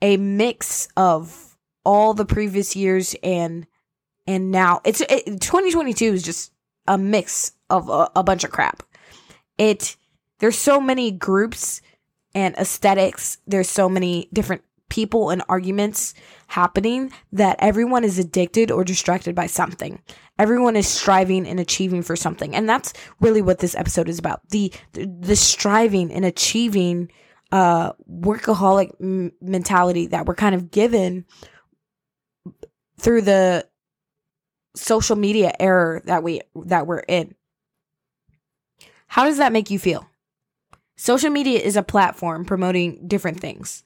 a 0.00 0.16
mix 0.16 0.88
of 0.96 1.56
all 1.84 2.14
the 2.14 2.24
previous 2.24 2.76
years 2.76 3.16
and 3.22 3.66
and 4.26 4.52
now 4.52 4.80
it's 4.84 5.00
it, 5.00 5.40
2022 5.40 6.12
is 6.12 6.22
just 6.22 6.51
a 6.86 6.98
mix 6.98 7.52
of 7.70 7.88
a, 7.88 8.10
a 8.16 8.22
bunch 8.22 8.44
of 8.44 8.50
crap. 8.50 8.82
It 9.58 9.96
there's 10.38 10.58
so 10.58 10.80
many 10.80 11.10
groups 11.10 11.80
and 12.34 12.54
aesthetics. 12.56 13.38
There's 13.46 13.68
so 13.68 13.88
many 13.88 14.28
different 14.32 14.62
people 14.88 15.30
and 15.30 15.42
arguments 15.48 16.12
happening 16.48 17.10
that 17.32 17.56
everyone 17.60 18.04
is 18.04 18.18
addicted 18.18 18.70
or 18.70 18.84
distracted 18.84 19.34
by 19.34 19.46
something. 19.46 20.02
Everyone 20.38 20.76
is 20.76 20.86
striving 20.86 21.46
and 21.46 21.58
achieving 21.58 22.02
for 22.02 22.14
something. 22.14 22.54
And 22.54 22.68
that's 22.68 22.92
really 23.18 23.40
what 23.40 23.60
this 23.60 23.74
episode 23.74 24.08
is 24.08 24.18
about. 24.18 24.46
The 24.50 24.70
the, 24.92 25.36
striving 25.36 26.12
and 26.12 26.24
achieving 26.24 27.10
uh 27.52 27.92
workaholic 28.10 28.90
m- 29.00 29.32
mentality 29.40 30.08
that 30.08 30.26
we're 30.26 30.34
kind 30.34 30.54
of 30.54 30.70
given 30.70 31.24
through 32.98 33.22
the 33.22 33.66
social 34.74 35.16
media 35.16 35.52
error 35.58 36.02
that 36.04 36.22
we 36.22 36.40
that 36.64 36.86
we're 36.86 37.00
in. 37.00 37.34
How 39.06 39.24
does 39.24 39.38
that 39.38 39.52
make 39.52 39.70
you 39.70 39.78
feel? 39.78 40.08
Social 40.96 41.30
media 41.30 41.58
is 41.58 41.76
a 41.76 41.82
platform 41.82 42.44
promoting 42.44 43.06
different 43.06 43.40
things. 43.40 43.84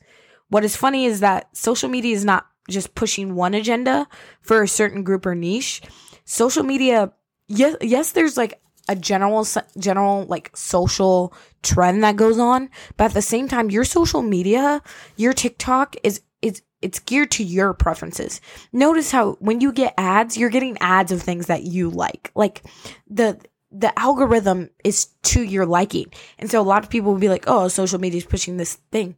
What 0.49 0.65
is 0.65 0.77
funny 0.77 1.07
is 1.07 1.21
that 1.21 1.49
social 1.57 1.89
media 1.89 2.15
is 2.15 2.25
not 2.25 2.47
just 2.69 2.95
pushing 2.95 3.35
one 3.35 3.55
agenda 3.55 4.07
for 4.43 4.63
a 4.63 4.69
certain 4.69 5.03
group 5.03 5.27
or 5.27 5.35
niche. 5.35 5.83
Social 6.25 6.63
media 6.63 7.13
yes 7.49 7.77
yes 7.81 8.13
there's 8.13 8.37
like 8.37 8.61
a 8.89 8.97
general 8.97 9.47
general 9.79 10.25
like 10.27 10.51
social 10.55 11.33
trend 11.63 12.05
that 12.05 12.17
goes 12.17 12.39
on, 12.39 12.71
but 12.97 13.07
at 13.07 13.15
the 13.15 13.23
same 13.23 13.49
time 13.49 13.71
your 13.71 13.85
social 13.85 14.23
media, 14.23 14.81
your 15.17 15.33
TikTok 15.33 15.97
is 16.03 16.21
is 16.43 16.63
it's 16.83 16.99
geared 16.99 17.31
to 17.33 17.45
your 17.45 17.75
preferences. 17.75 18.41
Notice 18.73 19.11
how 19.11 19.33
when 19.41 19.61
you 19.61 19.73
get 19.73 19.95
ads, 19.97 20.37
you're 20.37 20.51
getting 20.51 20.77
ads 20.79 21.13
of 21.13 21.23
things 21.23 21.47
that 21.47 21.63
you 21.63 21.91
like. 21.91 22.31
Like 22.35 22.63
the 23.09 23.41
the 23.73 23.97
algorithm 23.99 24.71
is 24.85 25.07
to 25.23 25.43
your 25.43 25.67
liking. 25.67 26.07
And 26.39 26.51
so 26.51 26.61
a 26.61 26.63
lot 26.63 26.85
of 26.85 26.91
people 26.91 27.13
will 27.13 27.21
be 27.21 27.29
like, 27.29 27.45
"Oh, 27.47 27.69
social 27.69 28.01
media 28.01 28.19
is 28.19 28.25
pushing 28.25 28.57
this 28.57 28.75
thing." 28.91 29.17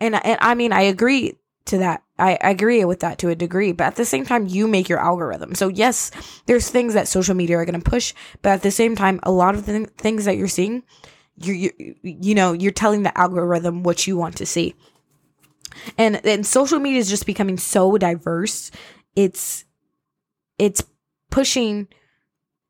And 0.00 0.14
and 0.14 0.38
I 0.40 0.54
mean, 0.54 0.72
I 0.72 0.82
agree 0.82 1.36
to 1.66 1.78
that. 1.78 2.02
I, 2.18 2.38
I 2.40 2.50
agree 2.50 2.84
with 2.84 3.00
that 3.00 3.18
to 3.18 3.28
a 3.28 3.34
degree, 3.34 3.72
but 3.72 3.84
at 3.84 3.96
the 3.96 4.04
same 4.04 4.24
time, 4.24 4.46
you 4.46 4.68
make 4.68 4.88
your 4.88 5.00
algorithm. 5.00 5.54
So 5.54 5.68
yes, 5.68 6.10
there's 6.46 6.70
things 6.70 6.94
that 6.94 7.08
social 7.08 7.34
media 7.34 7.58
are 7.58 7.64
going 7.64 7.80
to 7.80 7.90
push, 7.90 8.14
but 8.42 8.50
at 8.50 8.62
the 8.62 8.70
same 8.70 8.96
time, 8.96 9.20
a 9.22 9.30
lot 9.30 9.54
of 9.54 9.66
the 9.66 9.86
things 9.98 10.24
that 10.24 10.36
you're 10.36 10.48
seeing, 10.48 10.82
you 11.36 11.52
you 11.52 11.94
you 12.02 12.34
know, 12.34 12.52
you're 12.52 12.72
telling 12.72 13.02
the 13.02 13.16
algorithm 13.18 13.82
what 13.82 14.06
you 14.06 14.16
want 14.16 14.36
to 14.36 14.46
see 14.46 14.74
and 15.98 16.24
and 16.26 16.46
social 16.46 16.78
media 16.78 16.98
is 16.98 17.08
just 17.08 17.26
becoming 17.26 17.58
so 17.58 17.96
diverse. 17.98 18.70
It's 19.14 19.64
it's 20.58 20.82
pushing 21.30 21.88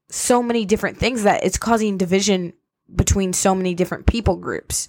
so 0.09 0.43
many 0.43 0.65
different 0.65 0.99
things 0.99 1.25
that 1.25 1.45
it's 1.45 1.59
causing 1.59 1.97
division 1.97 2.53
between 2.95 3.33
so 3.33 3.55
many 3.55 3.75
different 3.75 4.07
people 4.07 4.37
groups. 4.37 4.89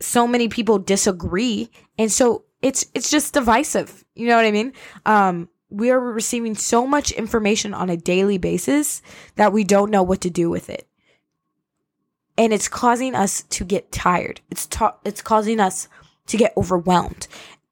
So 0.00 0.26
many 0.26 0.48
people 0.48 0.78
disagree. 0.78 1.70
And 1.98 2.10
so 2.10 2.44
it's 2.62 2.86
it's 2.94 3.10
just 3.10 3.34
divisive. 3.34 4.04
You 4.14 4.28
know 4.28 4.36
what 4.36 4.46
i 4.46 4.50
mean? 4.50 4.72
Um 5.06 5.48
we 5.70 5.90
are 5.90 6.00
receiving 6.00 6.56
so 6.56 6.84
much 6.86 7.12
information 7.12 7.74
on 7.74 7.88
a 7.90 7.96
daily 7.96 8.38
basis 8.38 9.02
that 9.36 9.52
we 9.52 9.62
don't 9.62 9.90
know 9.90 10.02
what 10.02 10.20
to 10.22 10.30
do 10.30 10.50
with 10.50 10.68
it. 10.68 10.86
And 12.36 12.52
it's 12.52 12.68
causing 12.68 13.14
us 13.14 13.42
to 13.42 13.64
get 13.64 13.92
tired. 13.92 14.40
It's 14.50 14.66
ta- 14.66 14.96
it's 15.04 15.22
causing 15.22 15.60
us 15.60 15.88
to 16.30 16.36
get 16.36 16.56
overwhelmed. 16.56 17.26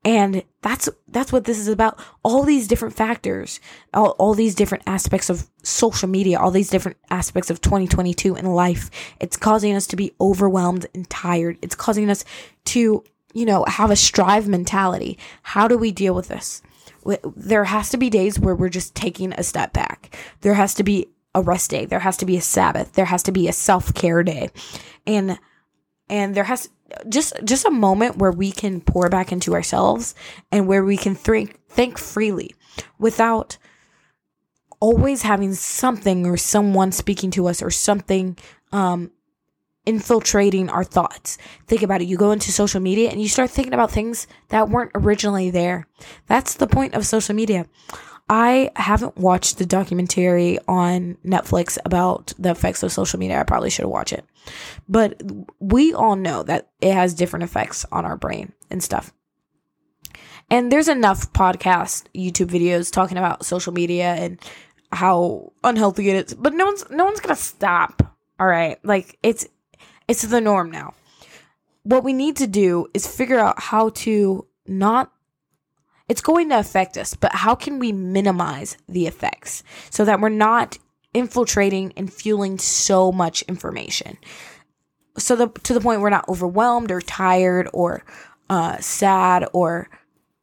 And 0.04 0.44
that's 0.62 0.88
that's 1.08 1.32
what 1.32 1.44
this 1.44 1.58
is 1.58 1.68
about. 1.68 1.98
All 2.22 2.44
these 2.44 2.68
different 2.68 2.94
factors, 2.94 3.60
all, 3.92 4.10
all 4.10 4.34
these 4.34 4.54
different 4.54 4.84
aspects 4.86 5.28
of 5.28 5.48
social 5.62 6.08
media, 6.08 6.38
all 6.38 6.50
these 6.50 6.70
different 6.70 6.96
aspects 7.10 7.50
of 7.50 7.60
2022 7.60 8.36
in 8.36 8.46
life. 8.46 8.90
It's 9.20 9.36
causing 9.36 9.74
us 9.74 9.86
to 9.88 9.96
be 9.96 10.12
overwhelmed 10.20 10.86
and 10.94 11.08
tired. 11.10 11.58
It's 11.62 11.74
causing 11.74 12.10
us 12.10 12.24
to, 12.66 13.02
you 13.34 13.44
know, 13.44 13.64
have 13.66 13.90
a 13.90 13.96
strive 13.96 14.46
mentality. 14.46 15.18
How 15.42 15.66
do 15.66 15.76
we 15.76 15.90
deal 15.90 16.14
with 16.14 16.28
this? 16.28 16.62
There 17.36 17.64
has 17.64 17.90
to 17.90 17.96
be 17.96 18.08
days 18.08 18.38
where 18.38 18.54
we're 18.54 18.68
just 18.68 18.94
taking 18.94 19.32
a 19.32 19.42
step 19.42 19.72
back. 19.72 20.16
There 20.42 20.54
has 20.54 20.74
to 20.74 20.84
be 20.84 21.08
a 21.34 21.42
rest 21.42 21.70
day. 21.70 21.86
There 21.86 22.00
has 22.00 22.16
to 22.18 22.26
be 22.26 22.36
a 22.36 22.42
Sabbath. 22.42 22.92
There 22.92 23.04
has 23.04 23.22
to 23.24 23.32
be 23.32 23.48
a 23.48 23.52
self 23.52 23.92
care 23.94 24.22
day. 24.22 24.50
And 25.06 25.38
and 26.08 26.34
there 26.34 26.44
has 26.44 26.68
just 27.08 27.34
just 27.44 27.64
a 27.64 27.70
moment 27.70 28.16
where 28.16 28.32
we 28.32 28.50
can 28.50 28.80
pour 28.80 29.08
back 29.08 29.32
into 29.32 29.54
ourselves 29.54 30.14
and 30.50 30.66
where 30.66 30.84
we 30.84 30.96
can 30.96 31.14
think 31.14 31.58
think 31.68 31.98
freely 31.98 32.54
without 32.98 33.58
always 34.80 35.22
having 35.22 35.54
something 35.54 36.24
or 36.24 36.36
someone 36.36 36.92
speaking 36.92 37.30
to 37.30 37.46
us 37.46 37.62
or 37.62 37.70
something 37.70 38.36
um 38.72 39.10
infiltrating 39.88 40.68
our 40.68 40.84
thoughts. 40.84 41.38
Think 41.66 41.82
about 41.82 42.02
it. 42.02 42.08
You 42.08 42.18
go 42.18 42.30
into 42.30 42.52
social 42.52 42.78
media 42.78 43.08
and 43.08 43.22
you 43.22 43.26
start 43.28 43.48
thinking 43.48 43.72
about 43.72 43.90
things 43.90 44.26
that 44.48 44.68
weren't 44.68 44.90
originally 44.94 45.48
there. 45.48 45.86
That's 46.26 46.54
the 46.54 46.66
point 46.66 46.92
of 46.92 47.06
social 47.06 47.34
media. 47.34 47.64
I 48.28 48.70
haven't 48.76 49.16
watched 49.16 49.58
the 49.58 49.66
documentary 49.66 50.58
on 50.68 51.16
Netflix 51.24 51.78
about 51.84 52.32
the 52.38 52.50
effects 52.50 52.82
of 52.82 52.92
social 52.92 53.18
media. 53.18 53.40
I 53.40 53.44
probably 53.44 53.70
should 53.70 53.86
watch 53.86 54.12
it. 54.12 54.24
But 54.88 55.20
we 55.60 55.94
all 55.94 56.16
know 56.16 56.42
that 56.42 56.68
it 56.80 56.92
has 56.92 57.14
different 57.14 57.44
effects 57.44 57.86
on 57.90 58.04
our 58.04 58.16
brain 58.16 58.52
and 58.70 58.82
stuff. 58.82 59.12
And 60.50 60.72
there's 60.72 60.88
enough 60.88 61.32
podcast, 61.32 62.04
YouTube 62.14 62.48
videos 62.48 62.90
talking 62.90 63.18
about 63.18 63.44
social 63.44 63.72
media 63.72 64.14
and 64.14 64.38
how 64.92 65.52
unhealthy 65.64 66.08
it 66.08 66.26
is. 66.26 66.34
But 66.34 66.54
no 66.54 66.66
one's 66.66 66.88
no 66.90 67.04
one's 67.04 67.20
gonna 67.20 67.36
stop. 67.36 68.16
All 68.40 68.46
right. 68.46 68.82
Like 68.84 69.18
it's 69.22 69.46
it's 70.06 70.22
the 70.22 70.40
norm 70.40 70.70
now. 70.70 70.94
What 71.82 72.04
we 72.04 72.12
need 72.12 72.36
to 72.36 72.46
do 72.46 72.88
is 72.94 73.06
figure 73.06 73.38
out 73.38 73.60
how 73.60 73.90
to 73.90 74.46
not 74.66 75.12
it's 76.08 76.22
going 76.22 76.48
to 76.48 76.58
affect 76.58 76.96
us, 76.96 77.14
but 77.14 77.32
how 77.32 77.54
can 77.54 77.78
we 77.78 77.92
minimize 77.92 78.76
the 78.88 79.06
effects 79.06 79.62
so 79.90 80.04
that 80.04 80.20
we're 80.20 80.30
not 80.30 80.78
infiltrating 81.14 81.92
and 81.96 82.12
fueling 82.12 82.58
so 82.58 83.12
much 83.12 83.42
information? 83.42 84.16
So 85.18 85.36
the 85.36 85.48
to 85.64 85.74
the 85.74 85.80
point 85.80 86.00
we're 86.00 86.10
not 86.10 86.28
overwhelmed 86.28 86.90
or 86.90 87.00
tired 87.00 87.68
or 87.72 88.04
uh, 88.48 88.78
sad 88.78 89.46
or 89.52 89.90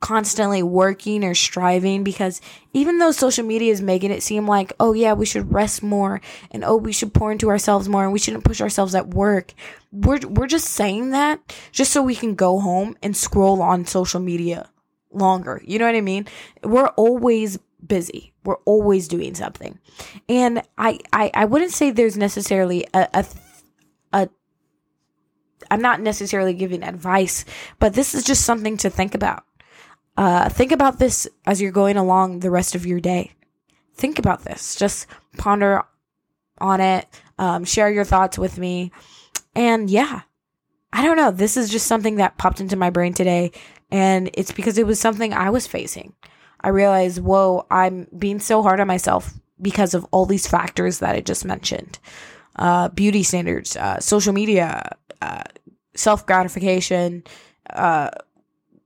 constantly 0.02 0.62
working 0.62 1.24
or 1.24 1.34
striving 1.34 2.04
because 2.04 2.42
even 2.74 3.00
though 3.00 3.12
social 3.12 3.44
media 3.44 3.72
is 3.72 3.82
making 3.82 4.12
it 4.12 4.22
seem 4.22 4.46
like, 4.46 4.72
oh 4.80 4.94
yeah, 4.94 5.14
we 5.14 5.26
should 5.26 5.52
rest 5.52 5.82
more 5.82 6.22
and 6.52 6.64
oh 6.64 6.76
we 6.76 6.92
should 6.92 7.14
pour 7.14 7.32
into 7.32 7.50
ourselves 7.50 7.90
more 7.90 8.04
and 8.04 8.14
we 8.14 8.20
shouldn't 8.20 8.44
push 8.44 8.62
ourselves 8.62 8.94
at 8.94 9.14
work. 9.16 9.54
We're 9.92 10.20
we're 10.28 10.48
just 10.48 10.68
saying 10.68 11.12
that 11.12 11.56
just 11.72 11.92
so 11.92 12.04
we 12.04 12.16
can 12.16 12.36
go 12.36 12.60
home 12.60 12.98
and 13.02 13.18
scroll 13.18 13.62
on 13.64 13.86
social 13.86 14.20
media 14.20 14.70
longer. 15.16 15.62
You 15.66 15.80
know 15.80 15.86
what 15.86 15.96
I 15.96 16.02
mean? 16.02 16.28
We're 16.64 16.88
always 16.90 17.58
busy. 17.86 18.34
We're 18.44 18.58
always 18.66 19.08
doing 19.08 19.36
something. 19.36 19.80
And 20.30 20.62
I 20.78 21.00
I, 21.14 21.32
I 21.34 21.46
wouldn't 21.46 21.72
say 21.72 21.92
there's 21.92 22.18
necessarily 22.18 22.86
a, 22.94 23.08
a 23.14 23.26
a 24.14 24.30
I'm 25.72 25.82
not 25.82 26.02
necessarily 26.02 26.54
giving 26.54 26.84
advice, 26.84 27.46
but 27.80 27.94
this 27.94 28.14
is 28.14 28.24
just 28.24 28.46
something 28.46 28.78
to 28.78 28.90
think 28.90 29.16
about. 29.16 29.44
Uh, 30.18 30.48
think 30.50 30.72
about 30.72 31.00
this 31.00 31.28
as 31.46 31.62
you're 31.62 31.72
going 31.72 31.98
along 31.98 32.40
the 32.40 32.52
rest 32.52 32.76
of 32.76 32.86
your 32.86 33.00
day. 33.00 33.32
Think 33.96 34.20
about 34.20 34.44
this. 34.44 34.76
Just 34.76 35.08
ponder 35.38 35.84
on 36.60 36.82
it. 36.82 37.08
Um, 37.38 37.66
share 37.66 37.90
your 37.90 38.06
thoughts 38.06 38.38
with 38.38 38.58
me. 38.58 38.92
And 39.56 39.90
yeah, 39.90 40.22
I 40.94 41.04
don't 41.04 41.18
know. 41.18 41.32
This 41.32 41.58
is 41.58 41.70
just 41.70 41.88
something 41.88 42.16
that 42.16 42.38
popped 42.38 42.62
into 42.62 42.78
my 42.78 42.90
brain 42.90 43.14
today. 43.14 43.52
And 43.92 44.30
it's 44.34 44.52
because 44.52 44.78
it 44.78 44.88
was 44.88 45.00
something 45.00 45.34
I 45.34 45.50
was 45.50 45.68
facing. 45.68 46.14
I 46.62 46.70
realized, 46.70 47.22
whoa, 47.22 47.66
I'm 47.70 48.08
being 48.18 48.40
so 48.40 48.64
hard 48.64 48.80
on 48.80 48.88
myself 48.88 49.34
because 49.62 49.94
of 49.94 50.06
all 50.12 50.26
these 50.26 50.48
factors 50.48 51.00
that 51.00 51.16
I 51.16 51.22
just 51.22 51.46
mentioned 51.46 52.00
uh, 52.58 52.90
beauty 52.90 53.24
standards, 53.24 53.76
uh, 53.76 54.00
social 54.00 54.34
media, 54.34 54.98
uh, 55.22 55.44
self 55.96 56.26
gratification, 56.26 57.24
uh, 57.72 58.10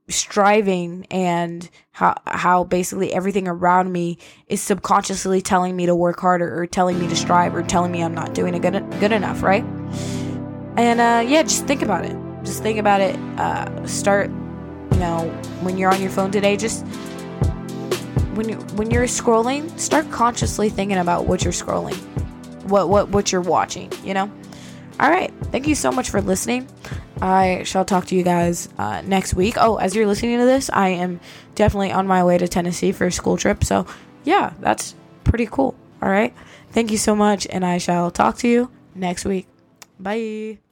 striving, 0.08 1.06
and 1.10 1.68
how, 1.92 2.14
how 2.26 2.64
basically 2.64 3.12
everything 3.12 3.46
around 3.46 3.92
me 3.92 4.18
is 4.48 4.60
subconsciously 4.60 5.40
telling 5.40 5.76
me 5.76 5.86
to 5.86 5.94
work 5.94 6.18
harder 6.18 6.60
or 6.60 6.66
telling 6.66 6.98
me 6.98 7.06
to 7.08 7.16
strive 7.16 7.54
or 7.54 7.62
telling 7.62 7.92
me 7.92 8.02
I'm 8.02 8.14
not 8.14 8.34
doing 8.34 8.54
it 8.54 8.62
good, 8.62 8.72
good 8.98 9.12
enough, 9.12 9.42
right? 9.42 9.64
And 10.76 11.00
uh, 11.00 11.22
yeah, 11.28 11.42
just 11.42 11.66
think 11.66 11.82
about 11.82 12.04
it. 12.04 12.16
Just 12.44 12.62
think 12.62 12.78
about 12.78 13.00
it. 13.00 13.16
Uh, 13.38 13.86
start 13.86 14.30
know, 15.00 15.28
when 15.62 15.76
you're 15.76 15.92
on 15.92 16.00
your 16.00 16.10
phone 16.10 16.30
today, 16.30 16.56
just 16.56 16.86
when 18.34 18.48
you 18.48 18.56
when 18.76 18.90
you're 18.90 19.04
scrolling, 19.04 19.78
start 19.78 20.10
consciously 20.10 20.68
thinking 20.68 20.98
about 20.98 21.26
what 21.26 21.42
you're 21.42 21.52
scrolling, 21.52 21.96
what 22.64 22.88
what 22.88 23.08
what 23.08 23.32
you're 23.32 23.40
watching. 23.40 23.92
You 24.04 24.14
know. 24.14 24.30
All 25.00 25.08
right. 25.08 25.32
Thank 25.44 25.66
you 25.66 25.74
so 25.74 25.90
much 25.90 26.10
for 26.10 26.20
listening. 26.20 26.68
I 27.22 27.62
shall 27.64 27.84
talk 27.84 28.06
to 28.06 28.14
you 28.14 28.22
guys 28.22 28.68
uh, 28.78 29.00
next 29.02 29.34
week. 29.34 29.54
Oh, 29.58 29.76
as 29.76 29.94
you're 29.94 30.06
listening 30.06 30.38
to 30.38 30.44
this, 30.44 30.70
I 30.70 30.88
am 30.88 31.20
definitely 31.54 31.92
on 31.92 32.06
my 32.06 32.22
way 32.22 32.36
to 32.38 32.46
Tennessee 32.46 32.92
for 32.92 33.06
a 33.06 33.12
school 33.12 33.36
trip. 33.36 33.64
So, 33.64 33.86
yeah, 34.24 34.52
that's 34.60 34.94
pretty 35.24 35.46
cool. 35.46 35.74
All 36.02 36.08
right. 36.10 36.34
Thank 36.72 36.90
you 36.90 36.98
so 36.98 37.16
much, 37.16 37.46
and 37.50 37.64
I 37.64 37.78
shall 37.78 38.10
talk 38.10 38.36
to 38.38 38.48
you 38.48 38.70
next 38.94 39.24
week. 39.24 39.46
Bye. 39.98 40.69